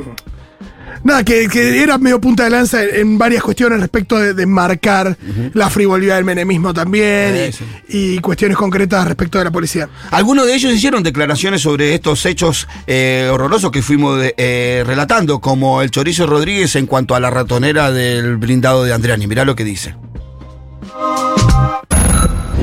nada, 1.04 1.24
que, 1.24 1.48
que 1.48 1.82
era 1.82 1.98
medio 1.98 2.20
punta 2.20 2.44
de 2.44 2.50
lanza 2.50 2.84
en, 2.84 2.96
en 2.96 3.18
varias 3.18 3.44
cuestiones 3.44 3.80
respecto 3.80 4.18
de, 4.18 4.34
de 4.34 4.46
marcar 4.46 5.16
la 5.54 5.70
frivolidad 5.70 6.16
del 6.16 6.26
menemismo 6.26 6.74
también 6.74 7.36
y- 7.36 7.40
Eso. 7.40 7.63
y, 7.88 8.18
cuestiones 8.20 8.58
concretas 8.58 9.08
respecto 9.08 9.38
de 9.38 9.44
la 9.46 9.52
policía. 9.52 9.88
Algunos 10.12 10.46
de 10.48 10.56
ellos 10.56 10.74
hicieron 10.74 11.04
declaraciones 11.04 11.62
sobre 11.62 11.94
estos 11.94 12.26
hechos 12.26 12.68
eh, 12.88 13.30
horrorosos 13.32 13.72
que 13.72 13.82
fuimos 13.82 14.20
de- 14.20 14.34
eh, 14.38 14.84
relatando, 14.86 15.40
como 15.40 15.82
el 15.82 15.92
Chorizo 15.92 16.26
Rodríguez 16.26 16.76
en 16.76 16.88
cuanto 16.88 17.16
a 17.16 17.20
la 17.20 17.30
ratonera 17.30 17.92
del 17.92 18.38
blindado 18.38 18.84
de 18.84 18.92
Andriani. 18.94 19.28
Mirá 19.28 19.46
lo 19.46 19.56
que 19.56 19.63
dice. 19.63 19.96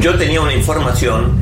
Yo 0.00 0.18
tenía 0.18 0.40
una 0.40 0.52
información 0.54 1.32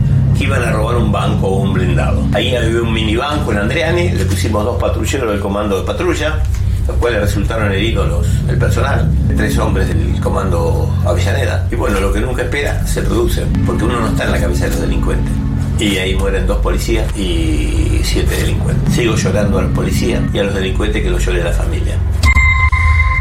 iban 0.43 0.63
a 0.63 0.73
robar 0.73 0.97
un 0.97 1.13
banco 1.13 1.47
o 1.47 1.61
un 1.61 1.73
blindado. 1.73 2.27
Ahí 2.33 2.55
había 2.55 2.83
un 2.83 2.93
mini 2.93 3.17
banco 3.17 3.53
en 3.53 3.59
Andriani, 3.59 4.11
le 4.11 4.25
pusimos 4.25 4.65
dos 4.65 4.81
patrulleros 4.81 5.31
del 5.31 5.41
comando 5.41 5.81
de 5.81 5.87
patrulla, 5.87 6.43
los 6.87 6.97
cuales 6.97 7.21
resultaron 7.21 7.73
heridos 7.73 8.09
los, 8.09 8.27
el 8.51 8.59
personal, 8.59 9.09
tres 9.37 9.57
hombres 9.59 9.89
del 9.89 10.21
comando 10.21 10.93
Avellaneda. 11.07 11.69
Y 11.71 11.77
bueno, 11.77 12.01
lo 12.01 12.13
que 12.13 12.21
nunca 12.21 12.43
espera 12.43 12.85
se 12.87 13.03
produce, 13.03 13.47
porque 13.65 13.85
uno 13.85 14.01
no 14.01 14.09
está 14.09 14.25
en 14.25 14.33
la 14.33 14.41
cabeza 14.41 14.65
de 14.65 14.71
los 14.71 14.81
delincuentes. 14.81 15.33
Y 15.79 15.97
ahí 15.97 16.15
mueren 16.15 16.47
dos 16.47 16.59
policías 16.59 17.07
y 17.17 18.01
siete 18.03 18.37
delincuentes. 18.37 18.95
Sigo 18.95 19.15
llorando 19.15 19.59
a 19.59 19.63
los 19.63 19.73
policías 19.73 20.23
y 20.33 20.39
a 20.39 20.45
los 20.45 20.55
delincuentes 20.55 21.03
que 21.03 21.11
lo 21.11 21.19
llore 21.19 21.43
la 21.43 21.53
familia. 21.53 21.97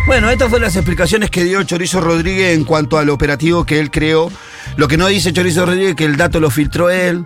Bueno, 0.07 0.29
estas 0.29 0.49
fueron 0.49 0.65
las 0.65 0.75
explicaciones 0.75 1.29
que 1.29 1.43
dio 1.43 1.61
Chorizo 1.63 2.01
Rodríguez 2.01 2.55
en 2.55 2.65
cuanto 2.65 2.97
al 2.97 3.09
operativo 3.09 3.65
que 3.65 3.79
él 3.79 3.91
creó. 3.91 4.31
Lo 4.77 4.87
que 4.87 4.97
no 4.97 5.07
dice 5.07 5.33
Chorizo 5.33 5.65
Rodríguez 5.65 5.91
es 5.91 5.95
que 5.95 6.05
el 6.05 6.17
dato 6.17 6.39
lo 6.39 6.49
filtró 6.49 6.89
él, 6.89 7.25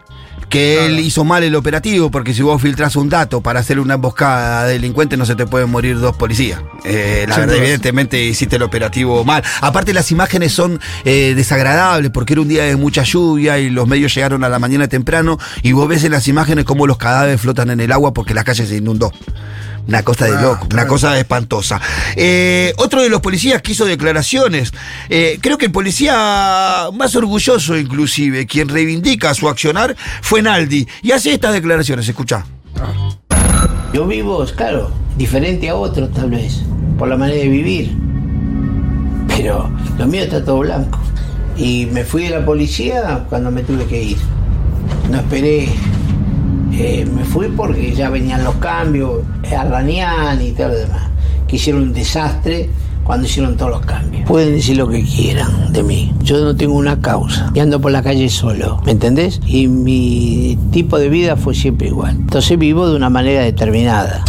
que 0.49 0.85
él 0.85 0.99
hizo 0.99 1.23
mal 1.23 1.43
el 1.43 1.55
operativo, 1.55 2.11
porque 2.11 2.33
si 2.33 2.41
vos 2.41 2.61
filtrás 2.61 2.95
un 2.95 3.09
dato 3.09 3.41
para 3.41 3.59
hacer 3.59 3.79
una 3.79 3.95
emboscada 3.95 4.61
a 4.61 4.65
delincuente 4.65 5.17
no 5.17 5.25
se 5.25 5.35
te 5.35 5.45
pueden 5.45 5.69
morir 5.69 5.99
dos 5.99 6.15
policías. 6.15 6.61
Eh, 6.83 7.25
la 7.27 7.37
verdad, 7.37 7.55
evidentemente 7.55 8.23
hiciste 8.23 8.55
el 8.55 8.63
operativo 8.63 9.23
mal. 9.23 9.43
Aparte 9.61 9.93
las 9.93 10.11
imágenes 10.11 10.53
son 10.53 10.79
eh, 11.03 11.33
desagradables 11.35 12.11
porque 12.11 12.33
era 12.33 12.41
un 12.41 12.47
día 12.47 12.63
de 12.63 12.75
mucha 12.75 13.03
lluvia 13.03 13.59
y 13.59 13.69
los 13.69 13.87
medios 13.87 14.13
llegaron 14.13 14.43
a 14.43 14.49
la 14.49 14.59
mañana 14.59 14.87
temprano 14.87 15.37
y 15.61 15.71
vos 15.71 15.87
ves 15.87 16.03
en 16.03 16.11
las 16.11 16.27
imágenes 16.27 16.65
cómo 16.65 16.87
los 16.87 16.97
cadáveres 16.97 17.41
flotan 17.41 17.69
en 17.69 17.79
el 17.79 17.91
agua 17.91 18.13
porque 18.13 18.33
la 18.33 18.43
calle 18.43 18.65
se 18.65 18.77
inundó. 18.77 19.11
Una 19.87 20.03
cosa 20.03 20.25
de 20.25 20.35
Ah, 20.35 20.41
loco, 20.41 20.67
una 20.71 20.87
cosa 20.87 21.17
espantosa. 21.17 21.79
Eh, 22.15 22.73
otro 22.77 23.01
de 23.01 23.09
los 23.09 23.21
policías 23.21 23.61
que 23.61 23.73
hizo 23.73 23.85
declaraciones, 23.85 24.73
eh, 25.09 25.37
creo 25.41 25.57
que 25.57 25.65
el 25.65 25.71
policía 25.71 26.89
más 26.93 27.15
orgulloso 27.15 27.77
inclusive, 27.77 28.47
quien 28.47 28.67
reivindica 28.67 29.33
su 29.33 29.47
accionar, 29.47 29.95
fue 30.21 30.41
Naldi. 30.41 30.87
Y 31.03 31.11
hace 31.11 31.33
estas 31.33 31.53
declaraciones, 31.53 32.07
escucha. 32.07 32.45
Yo 33.93 34.07
vivo, 34.07 34.45
claro, 34.55 34.91
diferente 35.17 35.69
a 35.69 35.75
otros 35.75 36.11
tal 36.11 36.31
vez, 36.31 36.61
por 36.97 37.07
la 37.07 37.15
manera 37.15 37.39
de 37.39 37.47
vivir. 37.47 37.95
Pero 39.27 39.69
lo 39.97 40.07
mío 40.07 40.23
está 40.23 40.43
todo 40.43 40.59
blanco. 40.59 40.99
Y 41.57 41.85
me 41.91 42.03
fui 42.03 42.23
de 42.23 42.31
la 42.31 42.45
policía 42.45 43.25
cuando 43.29 43.51
me 43.51 43.63
tuve 43.63 43.85
que 43.85 44.01
ir. 44.01 44.17
No 45.09 45.17
esperé. 45.17 45.69
Eh, 46.77 47.05
me 47.05 47.23
fui 47.23 47.47
porque 47.47 47.93
ya 47.93 48.09
venían 48.09 48.43
los 48.43 48.55
cambios, 48.55 49.21
Arranián 49.55 50.41
y 50.41 50.51
todo 50.51 50.69
lo 50.69 50.75
demás. 50.75 51.09
Que 51.47 51.55
hicieron 51.55 51.83
un 51.83 51.93
desastre 51.93 52.69
cuando 53.05 53.27
hicieron 53.27 53.55
todos 53.55 53.71
los 53.71 53.85
cambios. 53.85 54.25
Pueden 54.27 54.55
decir 54.55 54.77
lo 54.77 54.87
que 54.89 55.03
quieran 55.03 55.71
de 55.71 55.83
mí. 55.83 56.13
Yo 56.23 56.43
no 56.43 56.55
tengo 56.55 56.73
una 56.73 56.99
causa. 56.99 57.51
Y 57.53 57.59
ando 57.59 57.79
por 57.79 57.91
la 57.91 58.01
calle 58.01 58.27
solo. 58.29 58.81
¿Me 58.85 58.91
entendés? 58.91 59.39
Y 59.45 59.67
mi 59.67 60.57
tipo 60.71 60.97
de 60.97 61.07
vida 61.07 61.37
fue 61.37 61.53
siempre 61.53 61.87
igual. 61.87 62.15
Entonces 62.15 62.57
vivo 62.57 62.89
de 62.89 62.95
una 62.95 63.09
manera 63.09 63.41
determinada. 63.41 64.25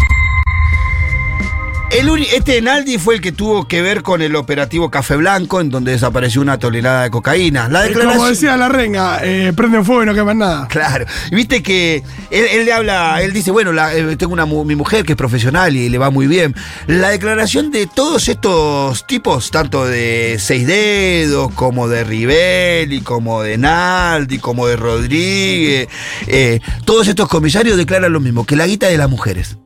El 1.92 2.09
este 2.35 2.61
Naldi 2.61 2.99
fue 2.99 3.14
el 3.14 3.20
que 3.20 3.33
tuvo 3.33 3.66
que 3.68 3.81
ver 3.81 4.03
con 4.03 4.20
el 4.20 4.37
operativo 4.37 4.90
Café 4.90 5.16
Blanco, 5.16 5.61
en 5.61 5.70
donde 5.70 5.92
desapareció 5.92 6.40
una 6.42 6.59
tonelada 6.59 7.05
de 7.05 7.11
cocaína. 7.11 7.68
La 7.68 7.87
Eh, 7.87 7.92
Como 7.92 7.99
declaración. 8.01 8.29
decía 8.31 8.57
la 8.57 8.68
renga, 8.68 9.20
eh, 9.22 9.53
prenden 9.57 9.85
fuego 9.85 10.03
y 10.03 10.07
no 10.07 10.12
queman 10.14 10.38
nada. 10.38 10.68
Claro. 10.68 11.07
Y 11.31 11.35
Viste 11.37 11.62
que 11.62 12.03
él, 12.31 12.44
él 12.53 12.64
le 12.66 12.72
habla, 12.72 13.22
él 13.22 13.33
dice, 13.33 13.51
bueno, 13.51 13.72
la- 13.72 13.94
eh, 13.94 14.16
tengo 14.16 14.33
una 14.33 14.44
mi 14.46 14.75
mujer 14.75 15.05
que 15.05 15.12
es 15.12 15.16
profesional 15.16 15.75
y 15.77 15.88
le 15.88 15.96
va 15.99 16.11
muy 16.11 16.27
bien. 16.27 16.55
La 16.87 17.11
declaración 17.11 17.70
de 17.70 17.87
todos 17.87 18.29
estos 18.29 19.07
tipos, 19.07 19.51
tanto 19.51 19.87
de 19.87 20.37
Seis 20.40 20.66
Dedos, 20.66 21.53
como 21.55 21.88
de 21.88 22.05
Rivelli, 22.05 23.01
como 23.01 23.42
de 23.42 23.57
Naldi, 23.59 24.38
como 24.38 24.66
de 24.66 24.77
Rodríguez, 24.77 25.88
eh, 26.27 26.61
todos 26.85 27.07
estos 27.09 27.29
comisarios 27.29 27.77
declaran 27.79 28.12
lo 28.12 28.20
mismo, 28.20 28.44
que 28.44 28.57
la 28.57 28.66
guita 28.66 28.88
de 28.88 28.99
las 28.99 29.09
mujeres. 29.09 29.57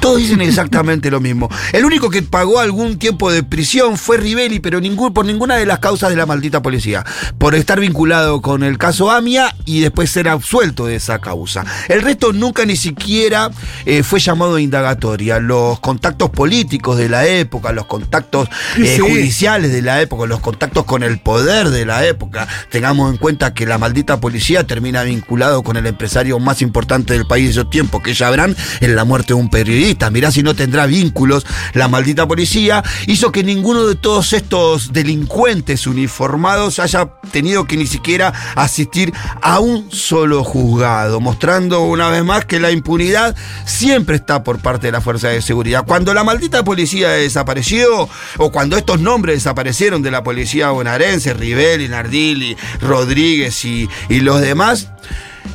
Todos 0.00 0.18
dicen 0.18 0.42
exactamente 0.42 1.10
lo 1.10 1.20
mismo. 1.20 1.48
El 1.72 1.84
único 1.84 2.10
que 2.10 2.22
pagó 2.22 2.60
algún 2.60 2.98
tiempo 2.98 3.32
de 3.32 3.42
prisión 3.42 3.96
fue 3.96 4.18
Rivelli, 4.18 4.60
pero 4.60 4.80
ningún, 4.80 5.14
por 5.14 5.24
ninguna 5.24 5.56
de 5.56 5.66
las 5.66 5.78
causas 5.78 6.10
de 6.10 6.16
la 6.16 6.26
maldita 6.26 6.62
policía. 6.62 7.04
Por 7.38 7.54
estar 7.54 7.80
vinculado 7.80 8.42
con 8.42 8.62
el 8.62 8.78
caso 8.78 9.10
AMIA 9.10 9.54
y 9.64 9.80
después 9.80 10.10
ser 10.10 10.28
absuelto 10.28 10.86
de 10.86 10.96
esa 10.96 11.20
causa. 11.20 11.64
El 11.88 12.02
resto 12.02 12.32
nunca 12.32 12.64
ni 12.64 12.76
siquiera 12.76 13.50
eh, 13.86 14.02
fue 14.02 14.20
llamado 14.20 14.56
a 14.56 14.60
indagatoria. 14.60 15.38
Los 15.38 15.80
contactos 15.80 16.30
políticos 16.30 16.98
de 16.98 17.08
la 17.08 17.26
época, 17.26 17.72
los 17.72 17.86
contactos 17.86 18.48
eh, 18.76 18.96
sí. 18.96 19.00
judiciales 19.00 19.72
de 19.72 19.82
la 19.82 20.00
época, 20.00 20.26
los 20.26 20.40
contactos 20.40 20.84
con 20.84 21.02
el 21.02 21.18
poder 21.18 21.70
de 21.70 21.86
la 21.86 22.06
época. 22.06 22.46
Tengamos 22.70 23.10
en 23.10 23.16
cuenta 23.16 23.54
que 23.54 23.66
la 23.66 23.78
maldita 23.78 24.20
policía 24.20 24.66
termina 24.66 25.02
vinculado 25.02 25.62
con 25.62 25.76
el 25.76 25.86
empresario 25.86 26.38
más 26.38 26.62
importante 26.62 27.14
del 27.14 27.26
país 27.26 27.46
de 27.46 27.50
esos 27.52 27.70
tiempos, 27.70 28.02
que 28.02 28.14
ya 28.14 28.30
verán 28.30 28.56
en 28.80 28.96
la 28.96 29.04
muerte 29.04 29.28
de 29.28 29.34
un 29.34 29.50
periodista. 29.50 29.73
Mirá 30.10 30.30
si 30.30 30.42
no 30.42 30.54
tendrá 30.54 30.86
vínculos 30.86 31.44
la 31.72 31.88
maldita 31.88 32.28
policía. 32.28 32.82
Hizo 33.06 33.32
que 33.32 33.42
ninguno 33.42 33.86
de 33.86 33.96
todos 33.96 34.32
estos 34.32 34.92
delincuentes 34.92 35.86
uniformados 35.86 36.78
haya 36.78 37.10
tenido 37.32 37.66
que 37.66 37.76
ni 37.76 37.86
siquiera 37.86 38.32
asistir 38.54 39.12
a 39.42 39.58
un 39.58 39.90
solo 39.90 40.44
juzgado, 40.44 41.20
mostrando 41.20 41.82
una 41.82 42.08
vez 42.08 42.22
más 42.24 42.44
que 42.44 42.60
la 42.60 42.70
impunidad 42.70 43.34
siempre 43.64 44.16
está 44.16 44.44
por 44.44 44.60
parte 44.60 44.86
de 44.86 44.92
la 44.92 45.00
fuerza 45.00 45.28
de 45.28 45.42
seguridad. 45.42 45.84
Cuando 45.84 46.14
la 46.14 46.22
maldita 46.22 46.62
policía 46.62 47.08
desapareció, 47.10 48.08
o 48.38 48.52
cuando 48.52 48.76
estos 48.76 49.00
nombres 49.00 49.36
desaparecieron 49.36 50.02
de 50.02 50.12
la 50.12 50.22
policía 50.22 50.70
bonaerense, 50.70 51.34
Rivelli, 51.34 51.88
Nardilli, 51.88 52.56
Rodríguez 52.80 53.64
y 53.64 53.88
los 54.08 54.40
demás, 54.40 54.88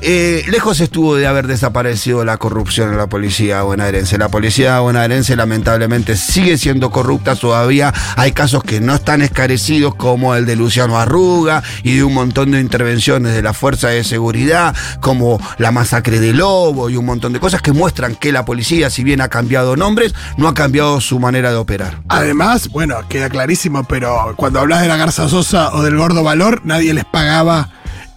eh, 0.02 0.46
lejos 0.48 0.80
estuvo 0.80 1.16
de 1.16 1.28
haber 1.28 1.48
desaparecido 1.48 2.24
la 2.24 2.38
corrupción 2.38 2.90
en 2.90 2.98
la 2.98 3.08
policía 3.08 3.64
bonaerense. 3.64 4.18
La 4.18 4.30
policía 4.30 4.80
bonaerense 4.80 5.36
lamentablemente 5.36 6.16
sigue 6.16 6.58
siendo 6.58 6.90
corrupta, 6.90 7.36
todavía 7.36 7.94
hay 8.16 8.32
casos 8.32 8.64
que 8.64 8.80
no 8.80 8.96
están 8.96 9.22
esclarecidos 9.22 9.96
como 9.96 10.36
el 10.36 10.46
de 10.46 10.56
Luciano 10.56 10.98
Arruga 10.98 11.64
y 11.84 11.98
de 11.98 12.04
un 12.04 12.14
montón 12.14 12.52
de 12.52 12.60
intervenciones 12.60 13.34
de 13.34 13.42
la 13.42 13.54
fuerza 13.54 13.90
de 13.90 14.04
seguridad, 14.04 14.76
como 15.02 15.40
la 15.58 15.72
masacre 15.72 16.20
de 16.20 16.34
Lobo 16.34 16.90
y 16.90 16.96
un 16.96 17.06
montón 17.06 17.34
de 17.34 17.40
cosas 17.40 17.62
que 17.62 17.74
muestran 17.74 18.16
que 18.16 18.32
la 18.32 18.46
policía, 18.46 18.90
si 18.90 19.04
bien 19.04 19.22
ha 19.22 19.28
cambiado 19.28 19.76
nombres, 19.76 20.14
no 20.38 20.48
ha 20.48 20.54
cambiado 20.54 21.02
su 21.02 21.20
manera 21.20 21.52
de 21.52 21.58
operar. 21.58 22.02
Además, 22.08 22.70
bueno, 22.70 22.96
queda 23.10 23.30
clarísimo, 23.30 23.84
pero 23.84 24.34
cuando 24.38 24.60
hablas 24.60 24.82
de 24.82 24.88
la 24.88 24.98
Garza 24.98 25.28
Sosa 25.28 25.74
o 25.74 25.84
del 25.84 25.98
Gordo 25.98 26.24
Valor, 26.24 26.62
nadie 26.64 26.94
les 26.94 27.06
pagaba 27.06 27.70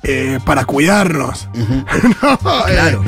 eh, 0.03 0.39
para 0.45 0.65
cuidarnos. 0.65 1.49
No, 2.23 2.33
eh, 2.69 2.73
Claro. 2.73 3.05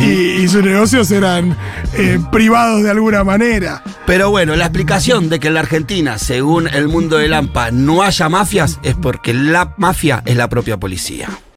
y, 0.00 0.42
y 0.42 0.48
sus 0.48 0.62
negocios 0.62 1.10
eran 1.10 1.56
eh, 1.94 2.18
privados 2.32 2.82
de 2.82 2.90
alguna 2.90 3.24
manera. 3.24 3.82
Pero 4.06 4.30
bueno, 4.30 4.54
la 4.56 4.64
explicación 4.66 5.28
de 5.28 5.40
que 5.40 5.48
en 5.48 5.54
la 5.54 5.60
Argentina, 5.60 6.18
según 6.18 6.68
el 6.68 6.88
mundo 6.88 7.16
del 7.18 7.32
AMPA, 7.34 7.70
no 7.70 8.02
haya 8.02 8.28
mafias 8.28 8.78
es 8.82 8.94
porque 8.94 9.32
la 9.34 9.74
mafia 9.78 10.22
es 10.26 10.36
la 10.36 10.48
propia 10.48 10.76
policía. 10.78 11.28